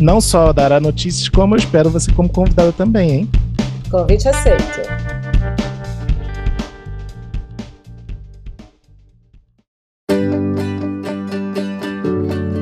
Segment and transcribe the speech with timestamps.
[0.00, 3.30] Não só dará notícias, como eu espero você como convidada também, hein?
[3.90, 4.80] Convite aceito.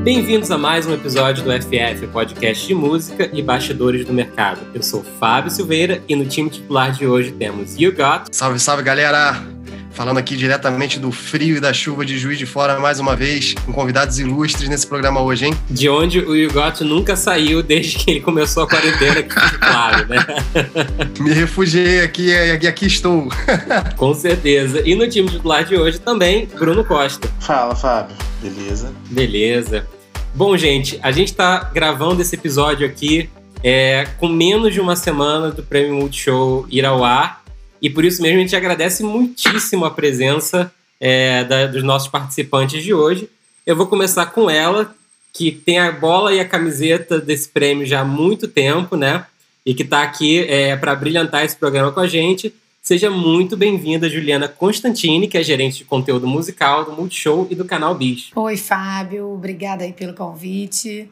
[0.04, 4.60] Bem-vindos a mais um episódio do FF, podcast de música e bastidores do mercado.
[4.74, 8.26] Eu sou Fábio Silveira e no time titular de hoje temos You Got.
[8.30, 9.61] Salve, salve galera!
[9.92, 13.54] Falando aqui diretamente do frio e da chuva de Juiz de Fora mais uma vez,
[13.66, 15.54] com convidados ilustres nesse programa hoje, hein?
[15.68, 20.26] De onde o Yugot nunca saiu desde que ele começou a quarentena, aqui, claro, né?
[21.20, 23.28] Me refugiei aqui e aqui estou.
[23.96, 24.82] com certeza.
[24.86, 27.28] E no time titular de hoje também, Bruno Costa.
[27.40, 28.16] Fala, Fábio.
[28.40, 28.92] Beleza?
[29.10, 29.86] Beleza.
[30.34, 33.28] Bom, gente, a gente está gravando esse episódio aqui
[33.62, 37.41] é, com menos de uma semana do Prêmio Multishow ir ao ar.
[37.82, 42.80] E por isso mesmo a gente agradece muitíssimo a presença é, da, dos nossos participantes
[42.84, 43.28] de hoje.
[43.66, 44.94] Eu vou começar com ela,
[45.32, 49.26] que tem a bola e a camiseta desse prêmio já há muito tempo, né?
[49.66, 52.54] E que está aqui é, para brilhantar esse programa com a gente.
[52.80, 57.64] Seja muito bem-vinda, Juliana Constantini, que é gerente de conteúdo musical do Multishow e do
[57.64, 58.30] canal Bis.
[58.34, 59.32] Oi, Fábio.
[59.32, 61.08] Obrigada aí pelo convite.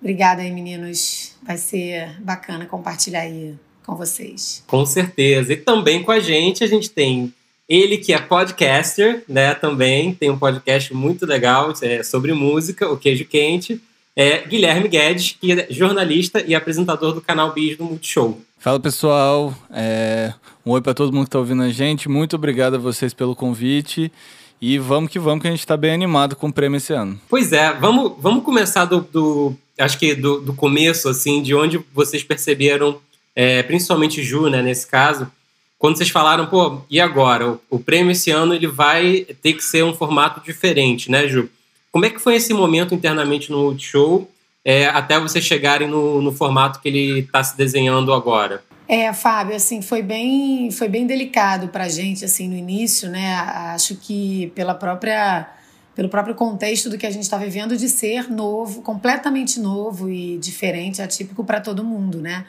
[0.00, 1.32] Obrigada aí, meninos.
[1.42, 3.54] Vai ser bacana compartilhar aí
[3.92, 4.62] com vocês.
[4.66, 5.52] Com certeza.
[5.52, 7.32] E também com a gente, a gente tem
[7.68, 9.54] ele que é podcaster, né?
[9.54, 13.80] Também tem um podcast muito legal é, sobre música, o Queijo Quente.
[14.14, 18.38] É Guilherme Guedes, que é jornalista e apresentador do canal Bis do Multishow.
[18.58, 20.34] Fala pessoal, é...
[20.66, 22.10] um oi para todo mundo que está ouvindo a gente.
[22.10, 24.12] Muito obrigado a vocês pelo convite.
[24.60, 27.18] E vamos que vamos, que a gente está bem animado com o prêmio esse ano.
[27.28, 31.80] Pois é, vamos, vamos começar do, do acho que do, do começo, assim, de onde
[31.92, 33.00] vocês perceberam
[33.34, 35.30] é, principalmente Ju, né, nesse caso,
[35.78, 37.52] quando vocês falaram, pô, e agora?
[37.52, 41.48] O, o, prêmio esse ano ele vai ter que ser um formato diferente, né, Ju?
[41.90, 44.30] Como é que foi esse momento internamente no Multishow
[44.64, 48.62] é, até vocês chegarem no, no formato que ele está se desenhando agora?
[48.88, 53.34] É, Fábio, assim, foi bem, foi bem delicado para a gente, assim, no início, né?
[53.74, 55.48] Acho que pela própria,
[55.94, 60.36] pelo próprio contexto do que a gente está vivendo de ser novo, completamente novo e
[60.38, 62.44] diferente, atípico para todo mundo, né?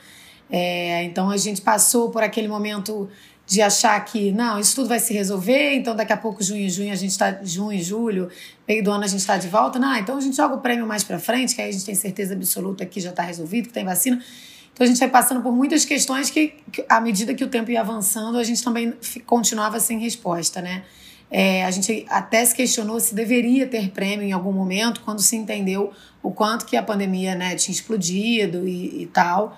[0.56, 3.10] É, então a gente passou por aquele momento
[3.48, 6.94] de achar que não, isso tudo vai se resolver, então daqui a pouco, junho, junho,
[6.94, 8.30] a gente está junho, julho,
[8.68, 9.80] meio do ano a gente está de volta.
[9.80, 11.96] Não, então a gente joga o prêmio mais para frente, que aí a gente tem
[11.96, 14.24] certeza absoluta que já está resolvido, que tem vacina.
[14.72, 17.72] Então a gente vai passando por muitas questões que, que, à medida que o tempo
[17.72, 18.94] ia avançando, a gente também
[19.26, 20.84] continuava sem resposta, né?
[21.32, 25.36] É, a gente até se questionou se deveria ter prêmio em algum momento, quando se
[25.36, 29.58] entendeu o quanto que a pandemia né, tinha explodido e, e tal.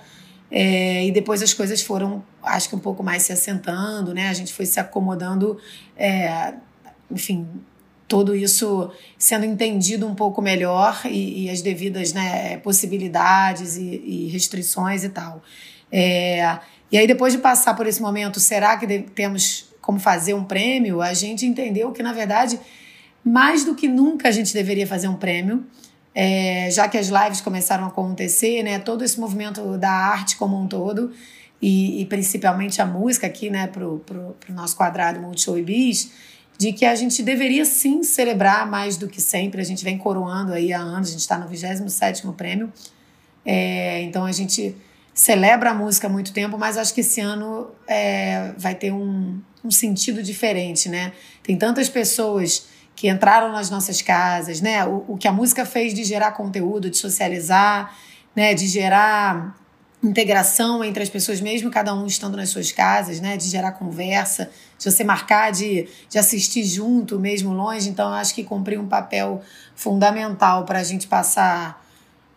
[0.57, 4.29] É, e depois as coisas foram, acho que um pouco mais se assentando, né?
[4.29, 5.59] A gente foi se acomodando,
[5.97, 6.53] é,
[7.11, 7.45] enfim,
[8.07, 14.29] tudo isso sendo entendido um pouco melhor e, e as devidas né, possibilidades e, e,
[14.29, 15.43] restrições e tal.
[15.91, 16.57] É,
[16.89, 21.01] e aí, depois de passar por esse momento, será que temos como fazer um prêmio?
[21.01, 22.57] A gente entendeu que, na verdade,
[23.21, 25.65] mais do que nunca a gente deveria fazer um prêmio
[26.15, 30.57] é, já que as lives começaram a acontecer, né, todo esse movimento da arte como
[30.57, 31.11] um todo,
[31.61, 36.11] e, e principalmente a música aqui, né, pro, pro, pro nosso quadrado Multishow e Bis,
[36.57, 39.59] de que a gente deveria sim celebrar mais do que sempre.
[39.59, 42.71] A gente vem coroando aí há anos, a gente está no 27º prêmio,
[43.45, 44.73] é, então a gente
[45.13, 49.41] celebra a música há muito tempo, mas acho que esse ano é, vai ter um,
[49.63, 51.11] um sentido diferente, né?
[51.43, 54.85] Tem tantas pessoas que entraram nas nossas casas, né?
[54.85, 57.95] O, o que a música fez de gerar conteúdo, de socializar,
[58.35, 58.53] né?
[58.53, 59.55] De gerar
[60.01, 63.35] integração entre as pessoas, mesmo cada um estando nas suas casas, né?
[63.35, 67.89] De gerar conversa, de você marcar de, de assistir junto, mesmo longe.
[67.89, 69.41] Então, acho que cumpriu um papel
[69.75, 71.83] fundamental para a gente passar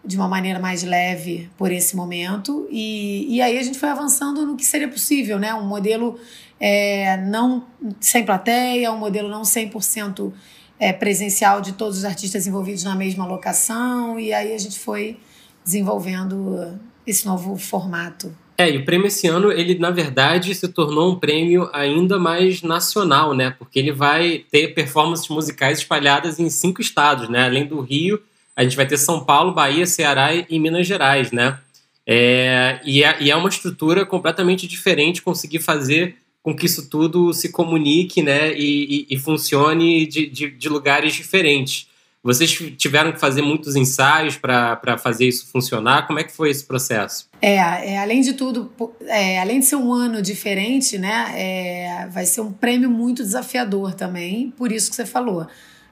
[0.04, 2.66] de uma maneira mais leve por esse momento.
[2.70, 5.54] E, e aí a gente foi avançando no que seria possível, né?
[5.54, 6.18] Um modelo
[6.60, 7.64] é, não
[8.00, 10.32] sem plateia, um modelo não 100%
[10.78, 15.18] é, presencial de todos os artistas envolvidos na mesma locação, e aí a gente foi
[15.64, 18.34] desenvolvendo esse novo formato.
[18.56, 22.60] É, e o prêmio esse ano, ele na verdade se tornou um prêmio ainda mais
[22.60, 23.54] nacional, né?
[23.56, 27.44] Porque ele vai ter performances musicais espalhadas em cinco estados, né?
[27.44, 28.20] Além do Rio,
[28.56, 31.56] a gente vai ter São Paulo, Bahia, Ceará e Minas Gerais, né?
[32.04, 37.32] É, e, é, e é uma estrutura completamente diferente conseguir fazer com que isso tudo
[37.32, 41.88] se comunique né, e, e, e funcione de, de, de, lugares diferentes.
[42.22, 46.06] Vocês tiveram que fazer muitos ensaios para fazer isso funcionar?
[46.06, 47.28] Como é que foi esse processo?
[47.40, 52.26] É, é além de tudo, é, além de ser um ano diferente, né, é, vai
[52.26, 55.46] ser um prêmio muito desafiador também, por isso que você falou.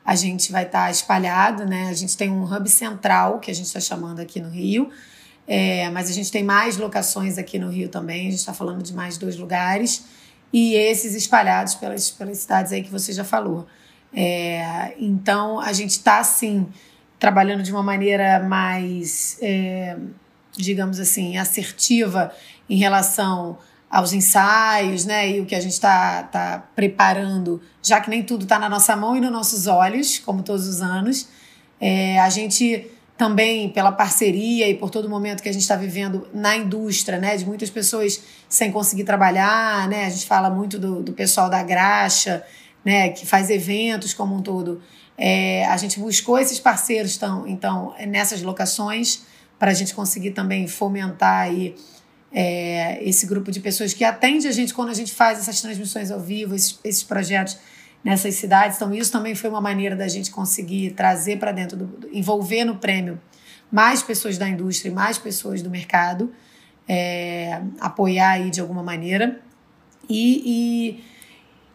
[0.05, 1.89] A gente vai estar tá espalhado, né?
[1.89, 4.89] A gente tem um hub central, que a gente está chamando aqui no Rio,
[5.49, 8.85] é, mas a gente tem mais locações aqui no Rio também, a gente está falando
[8.85, 10.05] de mais dois lugares,
[10.57, 13.67] e esses espalhados pelas, pelas cidades aí que você já falou.
[14.11, 16.67] É, então, a gente está, sim,
[17.19, 19.99] trabalhando de uma maneira mais, é,
[20.53, 22.33] digamos assim, assertiva
[22.71, 23.59] em relação
[23.91, 25.31] aos ensaios, né?
[25.31, 28.97] E o que a gente está tá preparando, já que nem tudo está na nossa
[28.97, 31.29] mão e nos nossos olhos, como todos os anos.
[31.79, 35.77] É, a gente também pela parceria e por todo o momento que a gente está
[35.77, 40.79] vivendo na indústria, né, de muitas pessoas sem conseguir trabalhar, né, a gente fala muito
[40.79, 42.43] do, do pessoal da graxa,
[42.85, 44.83] né, que faz eventos como um todo.
[45.17, 49.23] É, a gente buscou esses parceiros, tão, então, nessas locações,
[49.59, 51.75] para a gente conseguir também fomentar aí,
[52.31, 56.11] é, esse grupo de pessoas que atende a gente quando a gente faz essas transmissões
[56.11, 57.57] ao vivo, esses, esses projetos
[58.03, 58.77] nessas cidades.
[58.77, 62.77] Então, isso também foi uma maneira da gente conseguir trazer para dentro, do, envolver no
[62.77, 63.21] prêmio
[63.71, 66.33] mais pessoas da indústria, mais pessoas do mercado,
[66.89, 69.41] é, apoiar aí de alguma maneira.
[70.09, 71.05] E, e,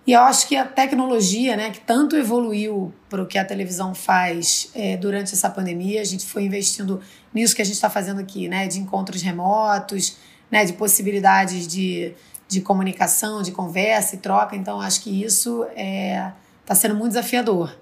[0.08, 3.94] e, eu acho que a tecnologia, né, que tanto evoluiu para o que a televisão
[3.94, 7.02] faz é, durante essa pandemia, a gente foi investindo
[7.34, 10.18] nisso que a gente está fazendo aqui, né, de encontros remotos,
[10.50, 12.14] né, de possibilidades de
[12.52, 14.58] de comunicação, de conversa e troca.
[14.58, 16.34] Então, acho que isso está é,
[16.66, 17.74] tá sendo muito desafiador.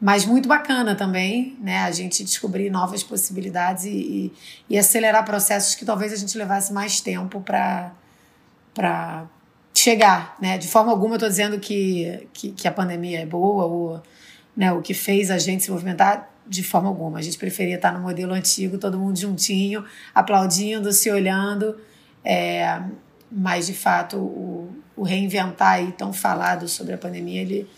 [0.00, 1.80] Mas muito bacana também, né?
[1.80, 4.32] A gente descobrir novas possibilidades e, e,
[4.70, 7.92] e acelerar processos que talvez a gente levasse mais tempo para
[9.74, 10.56] chegar, né?
[10.56, 14.02] De forma alguma eu estou dizendo que, que, que, a pandemia é boa ou
[14.56, 17.18] né, o que fez a gente se movimentar, de forma alguma.
[17.18, 21.78] A gente preferia estar no modelo antigo, todo mundo juntinho, aplaudindo, se olhando.
[22.24, 22.80] É,
[23.30, 27.68] mas de fato o, o reinventar aí tão falado sobre a pandemia ele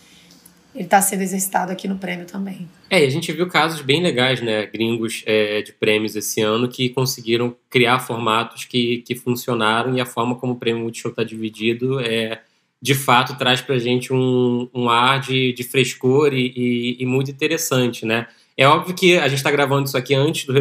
[0.75, 2.67] ele está sendo exercitado aqui no prêmio também.
[2.89, 6.67] É, e a gente viu casos bem legais, né, gringos é, de prêmios esse ano
[6.67, 11.23] que conseguiram criar formatos que, que funcionaram e a forma como o prêmio Multishow está
[11.23, 12.41] dividido é
[12.81, 17.05] de fato traz para a gente um, um ar de, de frescor e, e, e,
[17.05, 18.27] muito interessante, né?
[18.57, 20.53] É óbvio que a gente está gravando isso aqui antes do,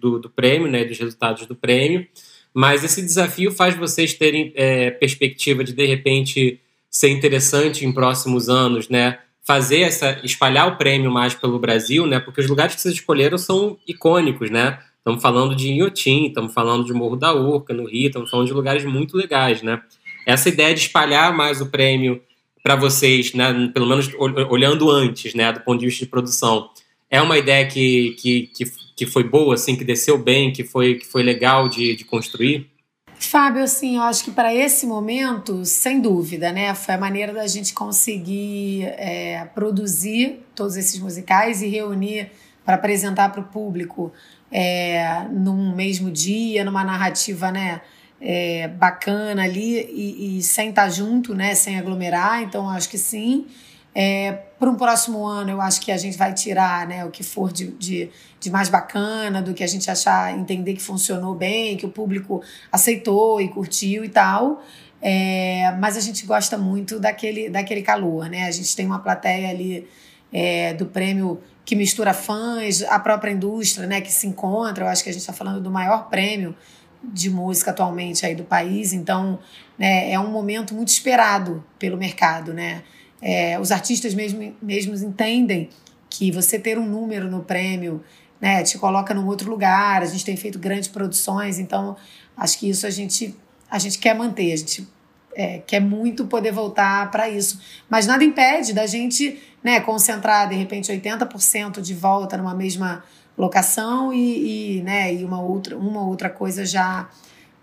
[0.00, 2.06] do, do prêmio, né, dos resultados do prêmio,
[2.54, 8.48] mas esse desafio faz vocês terem é, perspectiva de, de repente, ser interessante em próximos
[8.48, 9.18] anos, né?
[9.42, 12.20] Fazer essa, espalhar o prêmio mais pelo Brasil, né?
[12.20, 14.78] Porque os lugares que vocês escolheram são icônicos, né?
[14.98, 18.54] Estamos falando de Inhotim, estamos falando de Morro da Urca, no Rio, estamos falando de
[18.54, 19.82] lugares muito legais, né?
[20.24, 22.22] Essa ideia de espalhar mais o prêmio
[22.62, 23.70] para vocês, né?
[23.74, 24.08] Pelo menos
[24.48, 25.52] olhando antes, né?
[25.52, 26.70] Do ponto de vista de produção,
[27.10, 28.64] é uma ideia que, que, que,
[28.96, 32.70] que foi boa, assim, que desceu bem, que foi, que foi legal de, de construir?
[33.18, 36.74] Fábio, assim, eu acho que para esse momento, sem dúvida, né?
[36.74, 42.30] Foi a maneira da gente conseguir é, produzir todos esses musicais e reunir
[42.64, 44.12] para apresentar para o público
[44.50, 47.80] é, num mesmo dia, numa narrativa, né?
[48.20, 51.54] É, bacana ali e, e sem estar tá junto, né?
[51.54, 52.42] Sem aglomerar.
[52.42, 53.46] Então, acho que sim.
[53.94, 57.22] É, para um próximo ano, eu acho que a gente vai tirar né, o que
[57.22, 58.10] for de, de,
[58.40, 62.42] de, mais bacana, do que a gente achar, entender que funcionou bem, que o público
[62.72, 64.62] aceitou e curtiu e tal.
[65.00, 68.46] É, mas a gente gosta muito daquele, daquele calor, né?
[68.46, 69.86] A gente tem uma plateia ali
[70.32, 74.84] é, do prêmio que mistura fãs, a própria indústria, né, que se encontra.
[74.84, 76.54] Eu acho que a gente está falando do maior prêmio
[77.02, 78.92] de música atualmente aí do país.
[78.92, 79.38] Então,
[79.78, 82.82] né, é um momento muito esperado pelo mercado, né?
[83.26, 85.70] É, os artistas mesmo, mesmos entendem
[86.10, 88.04] que você ter um número no prêmio
[88.38, 90.02] né, te coloca num outro lugar.
[90.02, 91.96] A gente tem feito grandes produções, então
[92.36, 93.34] acho que isso a gente,
[93.70, 94.86] a gente quer manter, a gente
[95.34, 97.58] é, quer muito poder voltar para isso.
[97.88, 103.02] Mas nada impede da gente né, concentrar, de repente, 80% de volta numa mesma
[103.38, 107.08] locação e, e, né, e uma, outra, uma outra coisa já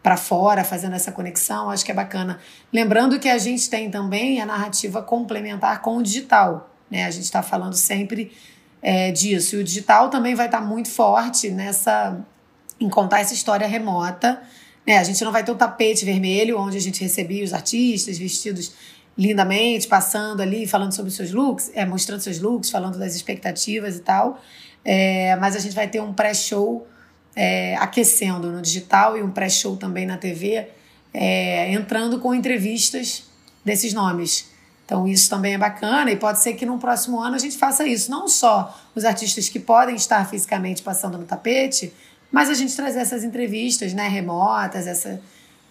[0.01, 2.39] para fora, fazendo essa conexão, acho que é bacana.
[2.73, 7.05] Lembrando que a gente tem também a narrativa complementar com o digital, né?
[7.05, 8.31] A gente está falando sempre
[8.81, 9.55] é, disso.
[9.55, 12.19] E o digital também vai estar tá muito forte nessa
[12.79, 14.41] em contar essa história remota.
[14.85, 14.97] Né?
[14.97, 18.73] A gente não vai ter o tapete vermelho onde a gente recebia os artistas vestidos
[19.15, 23.99] lindamente, passando ali, falando sobre seus looks, é, mostrando seus looks, falando das expectativas e
[23.99, 24.41] tal.
[24.83, 26.87] É, mas a gente vai ter um pré-show
[27.35, 30.67] é, aquecendo no digital e um pré-show também na TV,
[31.13, 33.23] é, entrando com entrevistas
[33.63, 34.49] desses nomes.
[34.85, 37.87] Então isso também é bacana e pode ser que no próximo ano a gente faça
[37.87, 38.11] isso.
[38.11, 41.93] Não só os artistas que podem estar fisicamente passando no tapete,
[42.31, 45.21] mas a gente trazer essas entrevistas né, remotas, essa,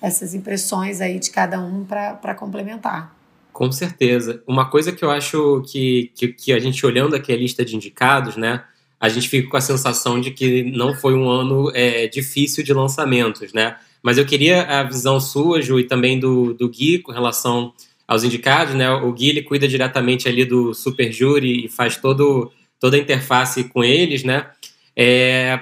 [0.01, 3.15] essas impressões aí de cada um para complementar.
[3.53, 4.43] Com certeza.
[4.47, 7.77] Uma coisa que eu acho que, que, que, a gente olhando aqui a lista de
[7.77, 8.65] indicados, né,
[9.01, 12.75] a gente fica com a sensação de que não foi um ano é, difícil de
[12.75, 13.77] lançamentos, né?
[14.03, 17.73] Mas eu queria a visão sua, Ju, e também do, do Gui com relação
[18.07, 18.91] aos indicados, né?
[18.91, 23.65] O Gui ele cuida diretamente ali do Super Júri e faz todo, toda a interface
[23.65, 24.47] com eles, né?
[24.95, 25.61] É,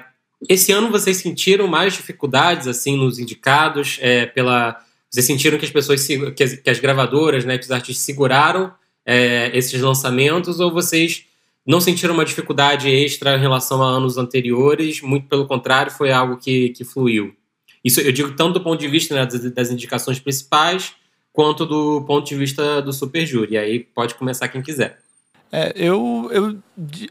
[0.48, 4.80] esse ano vocês sentiram mais dificuldades assim nos indicados é, pela
[5.10, 8.72] vocês sentiram que as pessoas que as, que as gravadoras, né, que os artistas seguraram
[9.06, 11.24] é, esses lançamentos ou vocês
[11.68, 15.02] não sentiram uma dificuldade extra em relação a anos anteriores?
[15.02, 17.34] Muito pelo contrário, foi algo que, que fluiu.
[17.84, 20.94] Isso eu digo tanto do ponto de vista né, das, das indicações principais
[21.30, 23.52] quanto do ponto de vista do super júri.
[23.52, 24.98] E aí pode começar quem quiser.
[25.52, 26.58] É, eu, eu,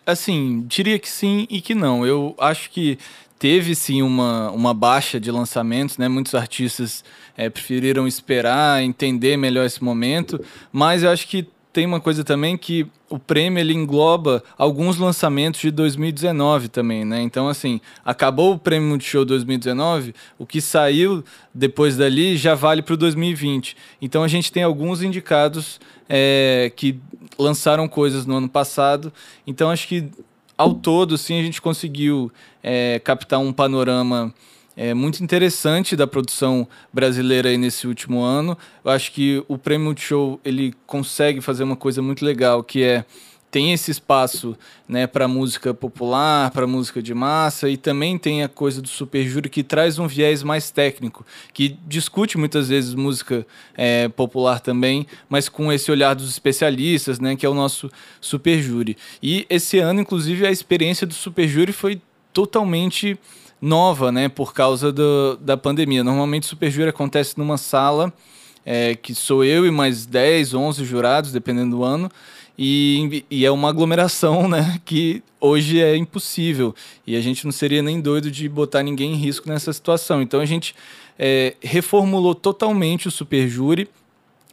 [0.05, 2.05] assim, diria que sim e que não.
[2.05, 2.97] Eu acho que
[3.37, 6.07] teve sim uma, uma baixa de lançamentos, né?
[6.07, 7.03] Muitos artistas
[7.37, 12.57] é, preferiram esperar, entender melhor esse momento, mas eu acho que tem uma coisa também
[12.57, 17.21] que o prêmio ele engloba alguns lançamentos de 2019 também, né?
[17.21, 21.23] Então, assim, acabou o prêmio Multishow 2019, o que saiu
[21.53, 23.77] depois dali já vale para o 2020.
[24.01, 26.99] Então, a gente tem alguns indicados é, que
[27.39, 29.11] lançaram coisas no ano passado.
[29.45, 30.09] Então, acho que
[30.57, 34.33] ao todo, sim, a gente conseguiu é, captar um panorama
[34.77, 38.55] é, muito interessante da produção brasileira aí nesse último ano.
[38.85, 43.03] Eu acho que o Prêmio Multishow ele consegue fazer uma coisa muito legal, que é
[43.49, 44.57] tem esse espaço
[44.87, 49.25] né, para música popular, para música de massa, e também tem a coisa do super
[49.25, 55.07] júri que traz um viés mais técnico, que discute muitas vezes música é, popular também,
[55.29, 58.97] mas com esse olhar dos especialistas, né, que é o nosso super júri.
[59.23, 62.01] E esse ano, inclusive, a experiência do super júri foi
[62.33, 63.17] totalmente
[63.61, 66.03] nova, né, por causa do, da pandemia.
[66.03, 68.13] Normalmente o Super Júri acontece numa sala
[68.65, 72.11] é, que sou eu e mais 10, 11 jurados, dependendo do ano,
[72.59, 77.81] e, e, é uma aglomeração, né, que hoje é impossível, e a gente não seria
[77.81, 80.21] nem doido de botar ninguém em risco nessa situação.
[80.21, 80.75] Então a gente
[81.17, 83.87] é, reformulou totalmente o Super Júri,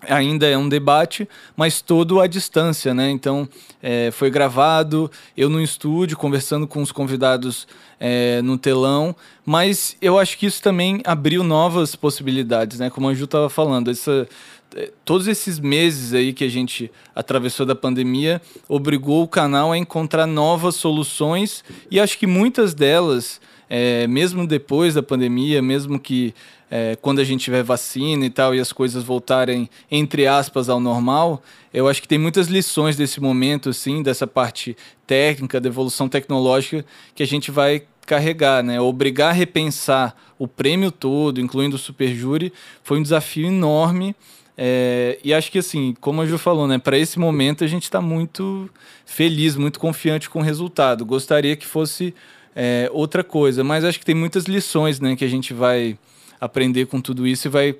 [0.08, 3.10] ainda é um debate, mas todo à distância, né?
[3.10, 3.48] Então
[3.82, 7.66] é, foi gravado, eu no estúdio conversando com os convidados
[7.98, 12.90] é, no telão, mas eu acho que isso também abriu novas possibilidades, né?
[12.90, 14.26] Como a Ju estava falando, essa,
[14.74, 19.78] é, todos esses meses aí que a gente atravessou da pandemia obrigou o canal a
[19.78, 26.34] encontrar novas soluções e acho que muitas delas, é, mesmo depois da pandemia, mesmo que
[26.70, 30.80] é, quando a gente tiver vacina e tal e as coisas voltarem entre aspas ao
[30.80, 31.42] normal,
[31.72, 36.84] eu acho que tem muitas lições desse momento, assim, dessa parte técnica, da evolução tecnológica
[37.14, 38.80] que a gente vai carregar, né?
[38.80, 42.52] Obrigar a repensar o prêmio todo, incluindo o super júri,
[42.82, 44.14] foi um desafio enorme.
[44.56, 47.84] É, e acho que assim, como a Ju falou, né, para esse momento a gente
[47.84, 48.70] está muito
[49.04, 51.04] feliz, muito confiante com o resultado.
[51.04, 52.14] Gostaria que fosse
[52.54, 55.98] é, outra coisa, mas acho que tem muitas lições, né, que a gente vai
[56.40, 57.76] aprender com tudo isso e vai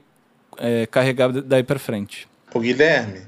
[0.59, 2.26] é, carregar daí para frente.
[2.52, 3.23] O Guilherme,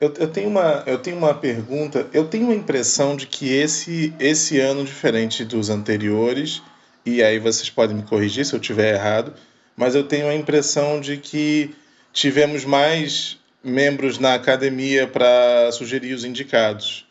[0.00, 2.06] eu, eu, tenho uma, eu tenho uma pergunta.
[2.12, 6.62] Eu tenho a impressão de que esse, esse ano, diferente dos anteriores,
[7.04, 9.34] e aí vocês podem me corrigir se eu estiver errado,
[9.76, 11.74] mas eu tenho a impressão de que
[12.12, 17.06] tivemos mais membros na academia para sugerir os indicados.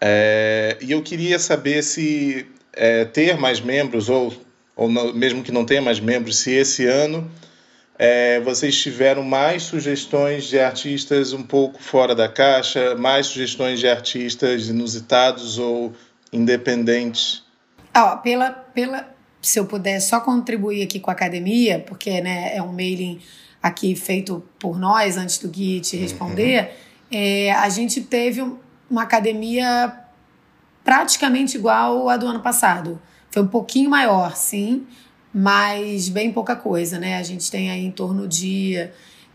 [0.00, 4.32] É, e eu queria saber se é, ter mais membros, ou,
[4.76, 7.30] ou não, mesmo que não tenha mais membros, se esse ano
[7.98, 13.88] é, vocês tiveram mais sugestões de artistas um pouco fora da caixa, mais sugestões de
[13.88, 15.92] artistas inusitados ou
[16.32, 17.42] independentes?
[17.92, 19.08] Ah, pela, pela,
[19.42, 23.20] se eu puder só contribuir aqui com a academia, porque né, é um mailing
[23.60, 26.68] aqui feito por nós, antes do Gui te responder, uhum.
[27.18, 28.44] é, a gente teve
[28.88, 29.92] uma academia
[30.88, 32.98] praticamente igual à do ano passado.
[33.30, 34.86] Foi um pouquinho maior, sim,
[35.34, 37.18] mas bem pouca coisa, né?
[37.18, 38.88] A gente tem aí em torno de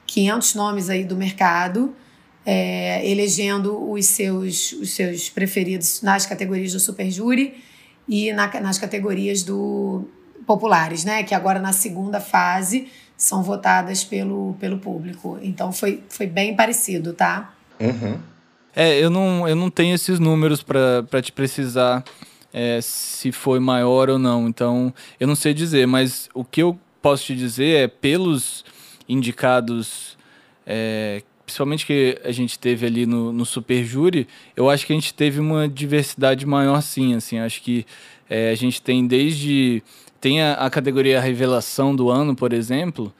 [0.07, 1.95] 500 nomes aí do mercado,
[2.43, 7.63] é, elegendo os seus, os seus preferidos nas categorias do Super Júri
[8.09, 10.09] e na, nas categorias do
[10.47, 11.21] populares, né?
[11.21, 15.37] Que agora na segunda fase são votadas pelo, pelo público.
[15.39, 17.53] Então foi, foi bem parecido, tá?
[17.79, 18.32] Uhum.
[18.75, 22.03] É, eu não, eu não tenho esses números para te precisar
[22.51, 24.47] é, se foi maior ou não.
[24.47, 28.65] Então, eu não sei dizer, mas o que eu posso te dizer é pelos
[29.07, 30.17] indicados,
[30.65, 34.95] é, principalmente que a gente teve ali no, no Super Júri, eu acho que a
[34.95, 37.85] gente teve uma diversidade maior sim, assim, acho que
[38.29, 39.83] é, a gente tem desde
[40.21, 43.13] tem a, a categoria revelação do ano, por exemplo,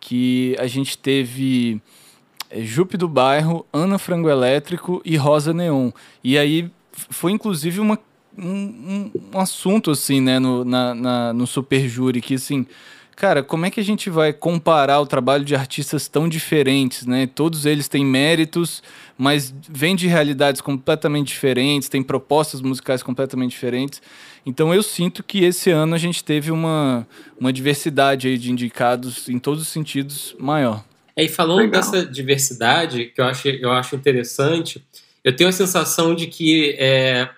[0.00, 1.82] que a gente teve
[2.62, 5.90] Jupe do Bairro, Ana Frango Elétrico e Rosa Neon.
[6.22, 7.98] E aí foi inclusive uma,
[8.38, 12.66] um, um assunto assim, né, no, na, na, no Super Júri, que assim,
[13.14, 17.26] cara, como é que a gente vai comparar o trabalho de artistas tão diferentes, né?
[17.26, 18.82] Todos eles têm méritos,
[19.16, 24.02] mas vêm de realidades completamente diferentes, têm propostas musicais completamente diferentes.
[24.44, 27.06] Então eu sinto que esse ano a gente teve uma,
[27.40, 30.84] uma diversidade aí de indicados em todos os sentidos maior.
[31.16, 31.80] É, e falando Legal.
[31.80, 34.84] dessa diversidade, que eu acho, eu acho interessante,
[35.24, 37.28] eu tenho a sensação de que é,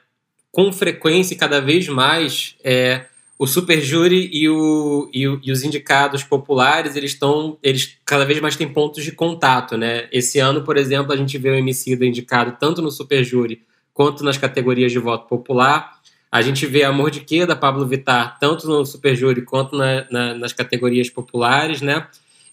[0.51, 3.07] com frequência e cada vez mais é,
[3.39, 8.25] o super júri e, o, e, o, e, os indicados populares eles estão eles cada
[8.25, 11.55] vez mais têm pontos de contato né esse ano por exemplo a gente vê o
[11.55, 13.63] MC indicado tanto no super júri
[13.95, 15.99] quanto nas categorias de voto popular
[16.31, 20.07] a gente vê Amor de Quê, da Pablo Vittar, tanto no Super Júri quanto na,
[20.11, 22.07] na, nas categorias populares, né?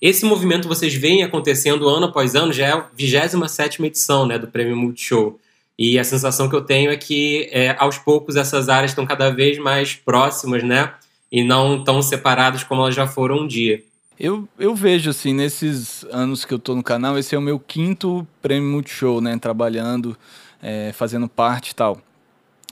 [0.05, 4.45] Esse movimento vocês veem acontecendo ano após ano, já é a 27 edição né, do
[4.45, 5.39] Prêmio Multishow.
[5.79, 9.31] E a sensação que eu tenho é que, é, aos poucos, essas áreas estão cada
[9.31, 10.93] vez mais próximas, né?
[11.31, 13.83] E não tão separadas como elas já foram um dia.
[14.19, 17.57] Eu, eu vejo, assim, nesses anos que eu estou no canal, esse é o meu
[17.57, 19.35] quinto Prêmio Multishow, né?
[19.39, 20.15] Trabalhando,
[20.61, 21.99] é, fazendo parte e tal.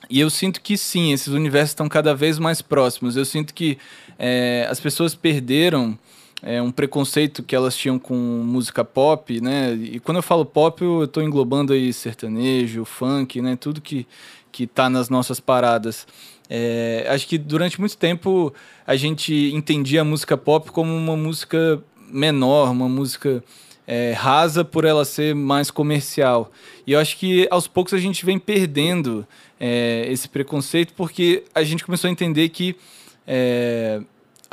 [0.07, 3.17] E eu sinto que sim, esses universos estão cada vez mais próximos.
[3.17, 3.79] Eu sinto que
[4.19, 5.97] é, as pessoas perderam
[6.43, 9.73] é, um preconceito que elas tinham com música pop, né?
[9.73, 13.55] E quando eu falo pop, eu estou englobando aí sertanejo, funk, né?
[13.55, 14.05] Tudo que
[14.53, 16.07] que está nas nossas paradas.
[16.49, 18.53] É, acho que durante muito tempo
[18.85, 23.43] a gente entendia a música pop como uma música menor, uma música
[23.87, 26.51] é, rasa por ela ser mais comercial.
[26.85, 29.27] E eu acho que aos poucos a gente vem perdendo
[29.59, 32.75] é, esse preconceito, porque a gente começou a entender que
[33.25, 34.01] é,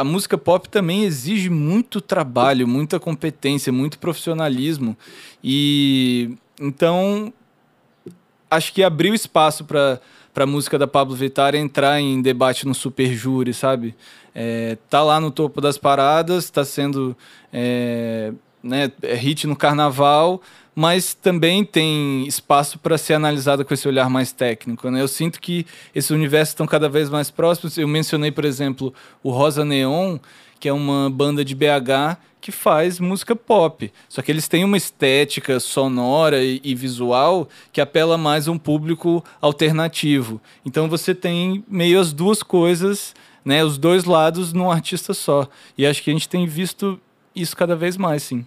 [0.00, 4.96] a música pop também exige muito trabalho, muita competência, muito profissionalismo.
[5.44, 7.30] E então
[8.50, 10.00] acho que abriu espaço para
[10.32, 13.96] para a música da Pablo Vittar entrar em debate no super júri, sabe?
[14.32, 17.16] É, tá lá no topo das paradas, está sendo
[17.52, 18.32] é,
[18.62, 20.40] né, é hit no carnaval,
[20.74, 24.90] mas também tem espaço para ser analisado com esse olhar mais técnico.
[24.90, 25.00] Né?
[25.00, 27.76] Eu sinto que esses universos estão cada vez mais próximos.
[27.76, 30.18] Eu mencionei, por exemplo, o Rosa Neon,
[30.58, 33.92] que é uma banda de BH que faz música pop.
[34.08, 38.58] Só que eles têm uma estética sonora e, e, visual que apela mais a um
[38.58, 40.40] público alternativo.
[40.64, 45.48] Então você tem meio as duas coisas, né, os dois lados num artista só.
[45.76, 46.98] E acho que a gente tem visto
[47.34, 48.44] isso cada vez mais, sim.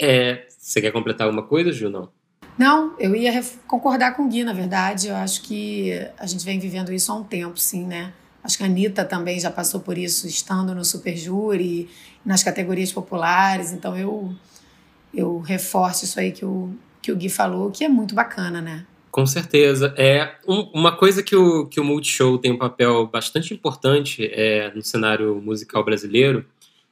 [0.00, 1.88] É, você quer completar alguma coisa, Ju?
[1.88, 2.10] Não?
[2.58, 5.08] Não, eu ia concordar com o Gui, na verdade.
[5.08, 8.12] Eu acho que a gente vem vivendo isso há um tempo, sim, né?
[8.44, 11.88] Acho que a Anitta também já passou por isso, estando no Super Júri,
[12.24, 13.72] nas categorias populares.
[13.72, 14.34] Então eu,
[15.14, 18.84] eu reforço isso aí que o, que o Gui falou, que é muito bacana, né?
[19.10, 19.94] Com certeza.
[19.96, 24.70] É um, uma coisa que o, que o Multishow tem um papel bastante importante é,
[24.74, 26.44] no cenário musical brasileiro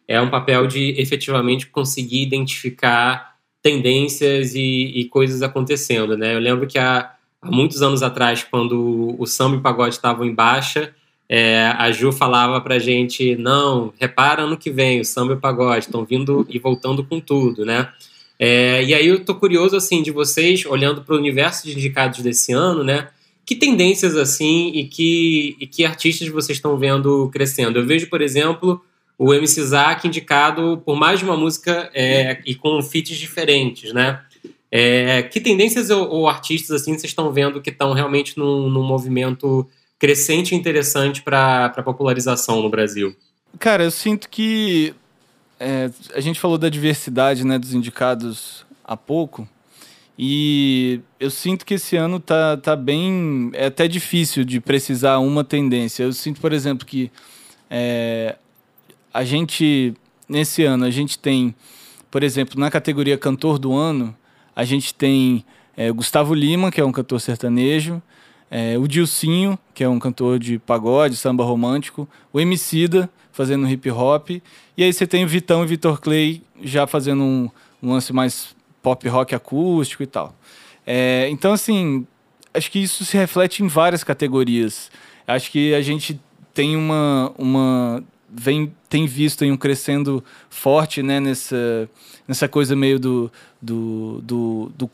[0.08, 3.35] é um papel de efetivamente conseguir identificar
[3.66, 6.36] tendências e, e coisas acontecendo, né?
[6.36, 7.10] Eu lembro que há,
[7.42, 10.94] há muitos anos atrás, quando o samba e o pagode estavam em baixa,
[11.28, 15.40] é, a Ju falava pra gente, não, repara ano que vem, o samba e o
[15.40, 17.88] pagode estão vindo e voltando com tudo, né?
[18.38, 22.20] É, e aí eu tô curioso, assim, de vocês, olhando para o universo de indicados
[22.20, 23.08] desse ano, né?
[23.44, 27.80] Que tendências, assim, e que, e que artistas vocês estão vendo crescendo?
[27.80, 28.80] Eu vejo, por exemplo,
[29.18, 34.20] o MC Zack indicado por mais de uma música é, e com feats diferentes, né?
[34.70, 38.82] É, que tendências ou, ou, artistas assim vocês estão vendo que estão realmente num, num,
[38.82, 39.66] movimento
[39.98, 43.16] crescente e interessante para popularização no Brasil?
[43.58, 44.92] Cara, eu sinto que
[45.58, 49.48] é, a gente falou da diversidade né, dos indicados há pouco
[50.18, 53.50] e eu sinto que esse ano tá, tá bem.
[53.52, 56.04] É até difícil de precisar uma tendência.
[56.04, 57.10] Eu sinto, por exemplo, que
[57.70, 58.36] é,
[59.16, 59.94] a gente,
[60.28, 61.54] nesse ano, a gente tem,
[62.10, 64.14] por exemplo, na categoria Cantor do Ano,
[64.54, 65.42] a gente tem
[65.74, 68.02] é, Gustavo Lima, que é um cantor sertanejo,
[68.50, 73.90] é, o Dilcinho, que é um cantor de pagode, samba romântico, o Emicida, fazendo hip
[73.90, 74.28] hop,
[74.76, 77.50] e aí você tem o Vitão e Vitor Clay já fazendo um,
[77.82, 80.34] um lance mais pop rock acústico e tal.
[80.86, 82.06] É, então, assim,
[82.52, 84.90] acho que isso se reflete em várias categorias.
[85.26, 86.20] Acho que a gente
[86.52, 88.04] tem uma, uma
[88.38, 91.88] vem tem visto um crescendo forte né, nessa,
[92.28, 94.90] nessa coisa meio do, do, do, do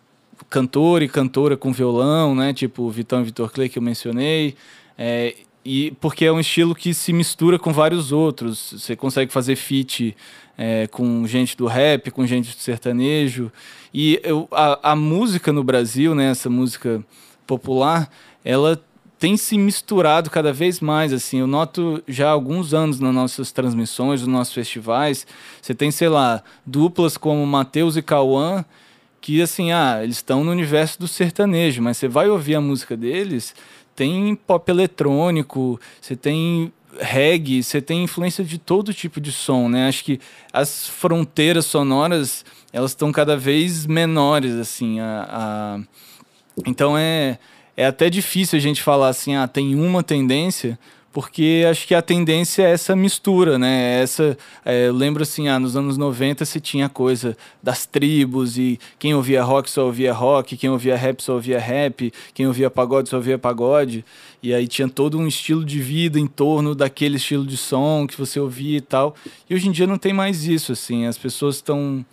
[0.49, 2.53] cantor e cantora com violão, né?
[2.53, 4.55] Tipo Vitão e Vitor Clay que eu mencionei.
[4.97, 8.75] É, e porque é um estilo que se mistura com vários outros.
[8.79, 10.17] Você consegue fazer feat
[10.57, 13.51] é, com gente do rap, com gente do sertanejo.
[13.93, 17.05] E eu, a, a música no Brasil, né, essa música
[17.47, 18.11] popular,
[18.45, 18.83] ela
[19.23, 23.53] tem se misturado cada vez mais, assim, eu noto já há alguns anos nas nossas
[23.53, 25.25] transmissões, nos nossos festivais,
[25.61, 28.65] você tem, sei lá, duplas como Matheus e Cauã,
[29.21, 32.97] que assim, ah, eles estão no universo do sertanejo, mas você vai ouvir a música
[32.97, 33.55] deles,
[33.95, 39.87] tem pop eletrônico, você tem reggae, você tem influência de todo tipo de som, né?
[39.87, 40.19] Acho que
[40.53, 45.81] as fronteiras sonoras, elas estão cada vez menores, assim, a, a...
[46.67, 47.39] então é
[47.83, 50.79] é até difícil a gente falar assim, ah, tem uma tendência,
[51.13, 54.01] porque acho que a tendência é essa mistura, né?
[54.01, 58.79] Essa, é, eu lembro assim, ah, nos anos 90 se tinha coisa das tribos e
[58.99, 63.09] quem ouvia rock só ouvia rock, quem ouvia rap só ouvia rap, quem ouvia pagode
[63.09, 64.05] só ouvia pagode,
[64.43, 68.17] e aí tinha todo um estilo de vida em torno daquele estilo de som que
[68.17, 69.15] você ouvia e tal.
[69.51, 72.05] E hoje em dia não tem mais isso, assim, as pessoas estão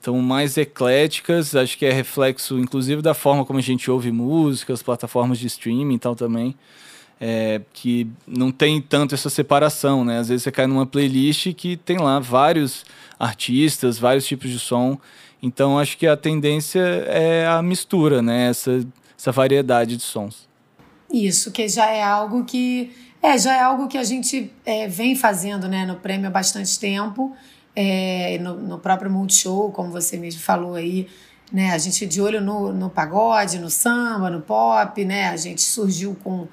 [0.00, 4.72] estão mais ecléticas, acho que é reflexo inclusive da forma como a gente ouve música,
[4.72, 6.56] as plataformas de streaming e tal também
[7.20, 10.18] é, que não tem tanto essa separação, né?
[10.18, 12.84] Às vezes você cai numa playlist que tem lá vários
[13.18, 14.98] artistas, vários tipos de som.
[15.42, 18.48] Então acho que a tendência é a mistura, né?
[18.48, 18.86] Essa,
[19.18, 20.48] essa variedade de sons.
[21.12, 22.90] Isso, que já é algo que
[23.22, 25.84] é já é algo que a gente é, vem fazendo, né?
[25.84, 27.36] No prêmio há bastante tempo,
[27.74, 31.08] é, no, no próprio Multishow, como você mesmo falou aí.
[31.52, 35.30] Né, a gente de olho no, no pagode, no samba, no pop, né?
[35.30, 36.46] A gente surgiu com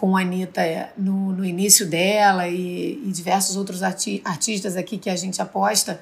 [0.00, 4.96] com a Anitta é, no, no início dela e, e diversos outros arti artistas aqui
[4.96, 6.00] que a gente aposta,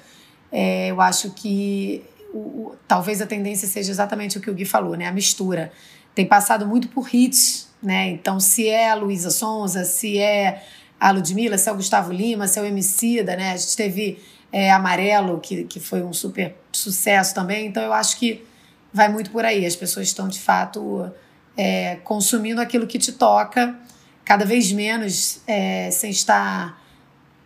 [0.53, 4.65] é, eu acho que o, o, talvez a tendência seja exatamente o que o Gui
[4.65, 5.07] falou, né?
[5.07, 5.73] A mistura.
[6.15, 8.09] Tem passado muito por hits, né?
[8.11, 10.63] Então, se é a Luísa Sonza, se é
[11.01, 13.53] a Ludmilla, se é o Gustavo Lima, se é o Emicida, né?
[13.53, 14.19] A gente teve
[14.53, 17.67] é, Amarelo, que, que foi um super sucesso também.
[17.67, 18.45] Então, eu acho que
[18.93, 19.67] vai muito por aí.
[19.67, 21.11] As pessoas estão, de fato,
[21.57, 23.79] é, consumindo aquilo que te toca
[24.25, 26.83] cada vez menos é, sem estar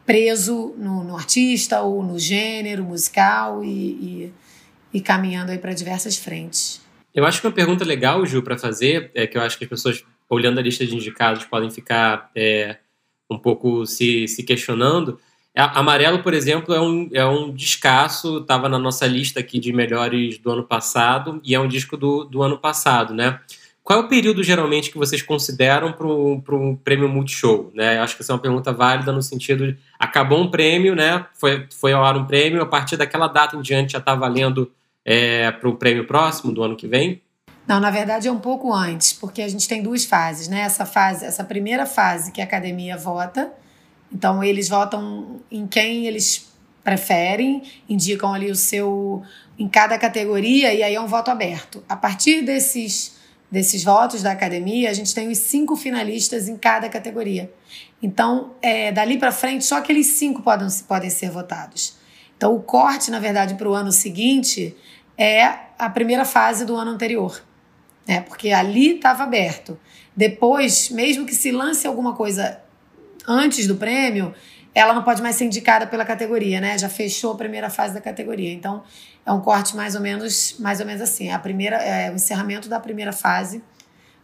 [0.04, 4.32] preso no, no, artista ou no gênero musical e, e,
[4.94, 6.82] e caminhando aí para diversas frentes.
[7.14, 9.70] Eu acho que uma pergunta legal, Ju, para fazer, é que eu acho que as
[9.70, 12.78] pessoas, olhando a lista de indicados, podem ficar é,
[13.30, 15.20] um pouco se, se questionando.
[15.54, 20.38] Amarelo, por exemplo, é um, é um descasso, estava na nossa lista aqui de melhores
[20.38, 23.38] do ano passado, e é um disco do, do ano passado, né?
[23.84, 27.70] Qual é o período geralmente que vocês consideram para um prêmio Multishow?
[27.74, 27.98] Né?
[27.98, 31.26] Acho que essa é uma pergunta válida no sentido de acabou um prêmio, né?
[31.34, 34.70] foi, foi ao ar um prêmio, a partir daquela data em diante já está valendo
[35.04, 37.20] é, para o prêmio próximo do ano que vem?
[37.66, 40.60] Não, na verdade é um pouco antes, porque a gente tem duas fases, né?
[40.60, 43.52] Essa fase, essa primeira fase que a academia vota,
[44.12, 46.52] então eles votam em quem eles
[46.84, 49.22] preferem, indicam ali o seu
[49.58, 51.82] em cada categoria e aí é um voto aberto.
[51.88, 53.20] A partir desses
[53.52, 57.52] desses votos da academia, a gente tem os cinco finalistas em cada categoria.
[58.02, 61.98] Então, é, dali para frente, só aqueles cinco podem, podem ser votados.
[62.34, 64.74] Então, o corte, na verdade, para o ano seguinte
[65.18, 65.42] é
[65.78, 67.44] a primeira fase do ano anterior,
[68.08, 68.22] né?
[68.22, 69.78] porque ali estava aberto.
[70.16, 72.58] Depois, mesmo que se lance alguma coisa
[73.26, 74.34] antes do prêmio,
[74.74, 76.78] ela não pode mais ser indicada pela categoria, né?
[76.78, 78.52] Já fechou a primeira fase da categoria.
[78.52, 78.82] Então,
[79.24, 82.14] é um corte mais ou menos, mais ou menos assim, é a primeira é o
[82.14, 83.62] encerramento da primeira fase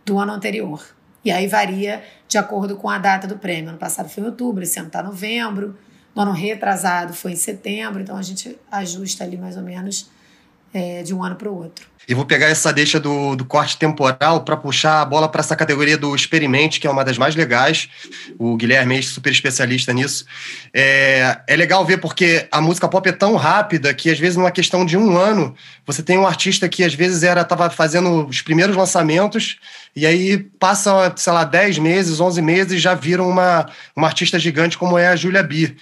[0.05, 0.83] do ano anterior.
[1.25, 3.71] E aí varia de acordo com a data do prêmio.
[3.71, 5.77] Ano passado foi em outubro, esse ano está novembro.
[6.15, 10.11] No ano retrasado foi em setembro, então a gente ajusta ali mais ou menos
[10.79, 11.85] é, de um ano para o outro.
[12.09, 15.55] E vou pegar essa deixa do, do corte temporal para puxar a bola para essa
[15.55, 17.87] categoria do experimente, que é uma das mais legais.
[18.39, 20.25] O Guilherme é super especialista nisso.
[20.73, 24.51] É, é legal ver porque a música pop é tão rápida que, às vezes, numa
[24.51, 28.41] questão de um ano, você tem um artista que, às vezes, era estava fazendo os
[28.41, 29.59] primeiros lançamentos
[29.95, 34.79] e aí passa, sei lá, 10 meses, 11 meses já viram uma, uma artista gigante
[34.79, 35.77] como é a Julia B.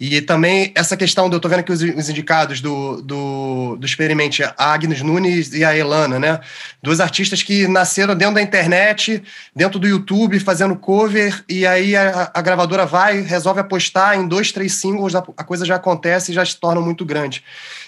[0.00, 3.84] E também essa questão, do, eu tô vendo aqui os, os indicados do, do, do
[3.84, 6.40] Experimente, a Agnes Nunes e a Elana, né?
[6.82, 9.22] Duas artistas que nasceram dentro da internet,
[9.54, 14.50] dentro do YouTube, fazendo cover, e aí a, a gravadora vai, resolve apostar em dois,
[14.50, 17.44] três singles, a, a coisa já acontece e já se torna muito grande.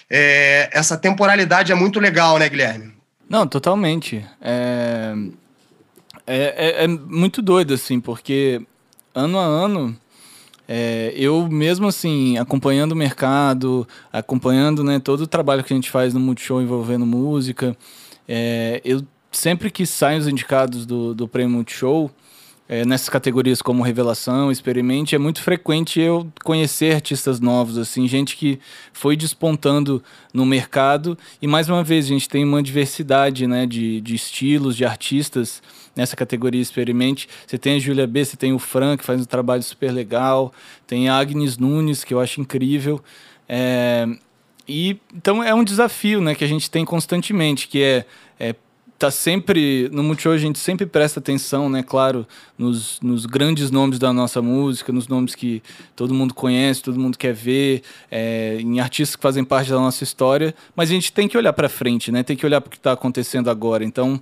[0.07, 2.93] É, essa temporalidade é muito legal, né, Guilherme?
[3.27, 4.23] Não, totalmente.
[4.39, 5.15] É...
[6.25, 8.61] É, é, é muito doido, assim, porque
[9.13, 9.97] ano a ano
[10.67, 15.89] é, eu mesmo assim, acompanhando o mercado, acompanhando né, todo o trabalho que a gente
[15.91, 17.75] faz no Multishow envolvendo música,
[18.27, 22.09] é, eu sempre que saem os indicados do, do Prêmio Multishow,
[22.67, 28.37] é, nessas categorias como revelação, experimente, é muito frequente eu conhecer artistas novos, assim, gente
[28.37, 28.57] que
[28.93, 30.01] foi despontando
[30.33, 31.17] no mercado.
[31.41, 35.61] E mais uma vez, a gente tem uma diversidade né, de, de estilos, de artistas
[35.95, 37.27] nessa categoria experimente.
[37.45, 40.53] Você tem a Júlia B, você tem o Fran, que faz um trabalho super legal,
[40.87, 43.03] tem a Agnes Nunes, que eu acho incrível.
[43.47, 44.07] É,
[44.67, 48.05] e então é um desafio né, que a gente tem constantemente, que é,
[48.39, 48.55] é
[48.97, 52.25] tá sempre no Multishow a gente sempre presta atenção, né, claro,
[52.57, 55.61] nos, nos grandes nomes da nossa música, nos nomes que
[55.93, 60.05] todo mundo conhece, todo mundo quer ver, é, em artistas que fazem parte da nossa
[60.05, 62.71] história, mas a gente tem que olhar para frente, né, tem que olhar para o
[62.71, 63.83] que está acontecendo agora.
[63.83, 64.21] Então,